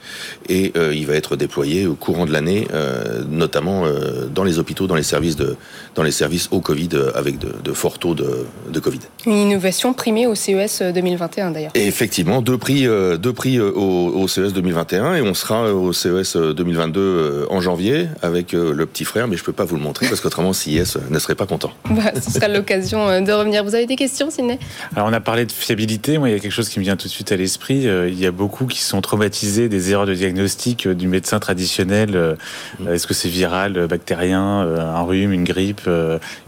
et 0.48 0.72
euh, 0.76 0.92
il 0.94 1.06
va 1.06 1.14
être 1.14 1.36
déployé 1.36 1.86
au 1.86 1.94
courant 1.94 2.26
de 2.26 2.32
l'année, 2.32 2.66
euh, 2.74 3.22
notamment 3.28 3.86
euh, 3.86 4.26
dans 4.26 4.44
les 4.44 4.58
hôpitaux, 4.58 4.86
dans 4.86 4.96
les 4.96 5.02
services 5.02 5.36
de, 5.36 5.56
dans 5.94 6.02
les 6.02 6.10
services 6.10 6.48
au 6.50 6.60
Covid, 6.60 6.90
avec 7.14 7.38
de, 7.38 7.54
de 7.62 7.72
forts 7.72 7.98
taux 7.98 8.14
de, 8.14 8.46
de, 8.70 8.80
Covid. 8.80 8.98
Une 9.26 9.32
innovation 9.32 9.92
primée 9.94 10.26
au 10.26 10.34
CES 10.34 10.82
2021 10.82 11.52
d'ailleurs. 11.52 11.72
Effectivement, 11.74 12.42
deux 12.42 12.58
prix, 12.58 12.86
deux 12.86 13.32
prix 13.32 13.60
au, 13.60 13.72
au, 13.72 14.28
CES 14.28 14.52
2021, 14.52 15.14
et 15.14 15.22
on 15.22 15.34
sera 15.34 15.72
au 15.72 15.92
CES 15.92 16.36
2022 16.36 17.46
en 17.50 17.60
janvier 17.60 18.08
avec 18.22 18.52
le 18.52 18.86
petit 18.86 19.04
frère, 19.04 19.28
mais 19.28 19.36
je 19.36 19.44
peux 19.44 19.52
pas 19.52 19.64
vous 19.64 19.76
le 19.76 19.82
montrer 19.82 20.08
parce 20.08 20.20
qu'autrement 20.20 20.52
CIS 20.52 20.96
ne 21.08 21.18
serait 21.18 21.34
pas 21.34 21.46
content. 21.46 21.72
Bah, 21.90 22.12
ce 22.20 22.30
sera 22.32 22.48
l'occasion 22.48 23.20
de 23.20 23.32
revenir. 23.32 23.64
Vous 23.64 23.74
avez 23.74 23.86
des 23.86 23.96
questions, 23.96 24.30
Sidney? 24.30 24.58
Alors 24.94 25.08
on 25.08 25.12
a 25.12 25.20
parlé 25.20 25.46
de 25.46 25.52
fiabilité. 25.52 26.18
Moi, 26.18 26.30
il 26.30 26.32
y 26.32 26.36
a 26.36 26.40
quelque 26.48 26.56
chose 26.56 26.70
qui 26.70 26.78
me 26.78 26.84
vient 26.84 26.96
tout 26.96 27.08
de 27.08 27.12
suite 27.12 27.30
à 27.30 27.36
l'esprit. 27.36 27.86
Euh, 27.86 28.08
il 28.08 28.18
y 28.18 28.24
a 28.24 28.30
beaucoup 28.30 28.64
qui 28.64 28.80
sont 28.80 29.02
traumatisés 29.02 29.68
des 29.68 29.90
erreurs 29.90 30.06
de 30.06 30.14
diagnostic 30.14 30.86
euh, 30.86 30.94
du 30.94 31.06
médecin 31.06 31.38
traditionnel. 31.40 32.16
Euh, 32.16 32.36
mm. 32.80 32.88
Est-ce 32.88 33.06
que 33.06 33.12
c'est 33.12 33.28
viral, 33.28 33.86
bactérien, 33.86 34.40
un 34.40 35.02
rhume, 35.02 35.32
une 35.32 35.44
grippe, 35.44 35.88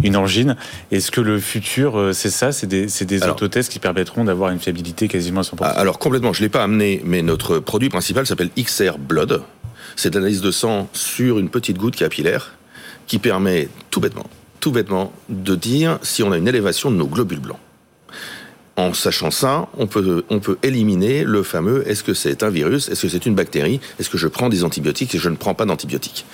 une 0.03 0.17
angine? 0.17 0.57
Est-ce 0.91 1.11
que 1.11 1.21
le 1.21 1.39
futur, 1.39 2.13
c'est 2.15 2.31
ça? 2.31 2.51
C'est 2.51 2.67
des, 2.67 2.87
des 2.87 3.23
autotests 3.25 3.71
qui 3.71 3.79
permettront 3.79 4.25
d'avoir 4.25 4.51
une 4.51 4.59
fiabilité 4.59 5.07
quasiment 5.07 5.41
à 5.41 5.45
100% 5.45 5.65
Alors 5.65 5.99
complètement, 5.99 6.33
je 6.33 6.41
ne 6.41 6.47
l'ai 6.47 6.49
pas 6.49 6.63
amené, 6.63 7.03
mais 7.05 7.21
notre 7.21 7.59
produit 7.59 7.91
principal 7.91 8.27
s'appelle 8.27 8.51
XR 8.59 8.97
Blood. 8.99 9.43
C'est 9.97 10.15
l'analyse 10.15 10.41
de 10.41 10.51
sang 10.51 10.89
sur 10.95 11.39
une 11.39 11.51
petite 11.51 11.77
goutte 11.77 11.97
capillaire 11.97 12.57
qui 13.07 13.19
permet 13.19 13.69
tout 13.91 14.01
bêtement, 14.01 14.27
tout 14.61 14.73
bêtement, 14.73 15.13
de 15.29 15.55
dire 15.55 15.99
si 16.03 16.23
on 16.23 16.33
a 16.33 16.39
une 16.39 16.49
élévation 16.49 16.91
de 16.91 16.97
nos 16.97 17.07
globules 17.07 17.41
blancs. 17.41 17.61
En 18.77 18.95
sachant 18.95 19.31
ça, 19.31 19.69
on 19.77 19.87
peut, 19.87 20.25
on 20.31 20.41
peut 20.41 20.57
éliminer 20.63 21.25
le 21.25 21.43
fameux 21.43 21.87
est-ce 21.89 22.03
que 22.03 22.15
c'est 22.15 22.43
un 22.43 22.51
virus, 22.51 22.89
est-ce 22.89 23.03
que 23.03 23.09
c'est 23.09 23.27
une 23.27 23.35
bactérie, 23.35 23.81
est-ce 23.99 24.09
que 24.09 24.17
je 24.17 24.29
prends 24.29 24.49
des 24.49 24.65
antibiotiques 24.65 25.15
et 25.15 25.19
je 25.19 25.29
ne 25.29 25.37
prends 25.37 25.55
pas 25.55 25.65
d'antibiotiques. 25.65 26.25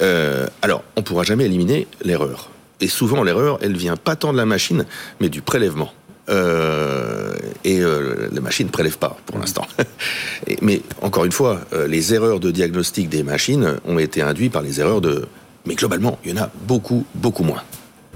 Euh, 0.00 0.46
alors, 0.62 0.82
on 0.96 1.00
ne 1.00 1.04
pourra 1.04 1.22
jamais 1.22 1.44
éliminer 1.44 1.86
l'erreur. 2.02 2.50
Et 2.80 2.88
souvent, 2.88 3.22
l'erreur, 3.22 3.58
elle 3.62 3.76
vient 3.76 3.96
pas 3.96 4.16
tant 4.16 4.32
de 4.32 4.38
la 4.38 4.46
machine, 4.46 4.86
mais 5.20 5.28
du 5.28 5.42
prélèvement. 5.42 5.92
Euh, 6.28 7.34
et 7.64 7.80
euh, 7.80 8.28
la 8.32 8.40
machine 8.40 8.66
ne 8.66 8.72
prélève 8.72 8.98
pas 8.98 9.16
pour 9.26 9.38
l'instant. 9.38 9.66
mais 10.62 10.82
encore 11.02 11.24
une 11.24 11.32
fois, 11.32 11.60
les 11.86 12.14
erreurs 12.14 12.40
de 12.40 12.50
diagnostic 12.50 13.08
des 13.08 13.22
machines 13.22 13.76
ont 13.86 13.98
été 13.98 14.22
induites 14.22 14.52
par 14.52 14.62
les 14.62 14.80
erreurs 14.80 15.00
de... 15.00 15.26
Mais 15.66 15.74
globalement, 15.74 16.18
il 16.24 16.32
y 16.32 16.38
en 16.38 16.42
a 16.42 16.50
beaucoup, 16.66 17.06
beaucoup 17.14 17.44
moins. 17.44 17.62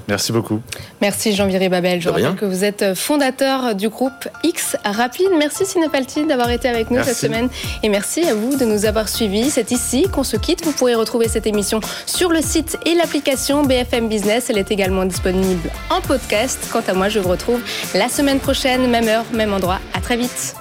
Merci 0.08 0.32
beaucoup. 0.32 0.60
Merci 1.00 1.34
Jean-Viré 1.34 1.68
Babel. 1.68 2.00
Je 2.00 2.08
rappelle 2.08 2.36
que 2.36 2.44
vous 2.44 2.64
êtes 2.64 2.94
fondateur 2.94 3.74
du 3.74 3.88
groupe 3.88 4.28
X 4.44 4.76
Rapide. 4.84 5.30
Merci 5.36 5.66
Sinapalti 5.66 6.26
d'avoir 6.26 6.50
été 6.50 6.68
avec 6.68 6.90
nous 6.90 7.02
cette 7.02 7.16
semaine. 7.16 7.48
Et 7.82 7.88
merci 7.88 8.22
à 8.22 8.34
vous 8.34 8.56
de 8.56 8.64
nous 8.64 8.86
avoir 8.86 9.08
suivis. 9.08 9.50
C'est 9.50 9.72
ici 9.72 10.06
qu'on 10.12 10.24
se 10.24 10.36
quitte. 10.36 10.64
Vous 10.64 10.72
pourrez 10.72 10.94
retrouver 10.94 11.28
cette 11.28 11.46
émission 11.46 11.80
sur 12.06 12.30
le 12.30 12.40
site 12.40 12.78
et 12.86 12.94
l'application 12.94 13.64
BFM 13.64 14.08
Business. 14.08 14.48
Elle 14.48 14.58
est 14.58 14.70
également 14.70 15.04
disponible 15.04 15.70
en 15.90 16.00
podcast. 16.00 16.68
Quant 16.72 16.82
à 16.86 16.92
moi, 16.92 17.08
je 17.08 17.18
vous 17.18 17.28
retrouve 17.28 17.60
la 17.94 18.08
semaine 18.08 18.38
prochaine, 18.38 18.88
même 18.88 19.08
heure, 19.08 19.24
même 19.32 19.52
endroit. 19.52 19.80
À 19.92 20.00
très 20.00 20.16
vite. 20.16 20.54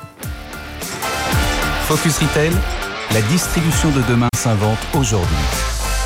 Focus 1.87 2.17
Retail, 2.17 2.51
la 3.13 3.21
distribution 3.21 3.89
de 3.91 4.01
demain 4.09 4.29
s'invente 4.35 4.79
aujourd'hui. 4.95 5.74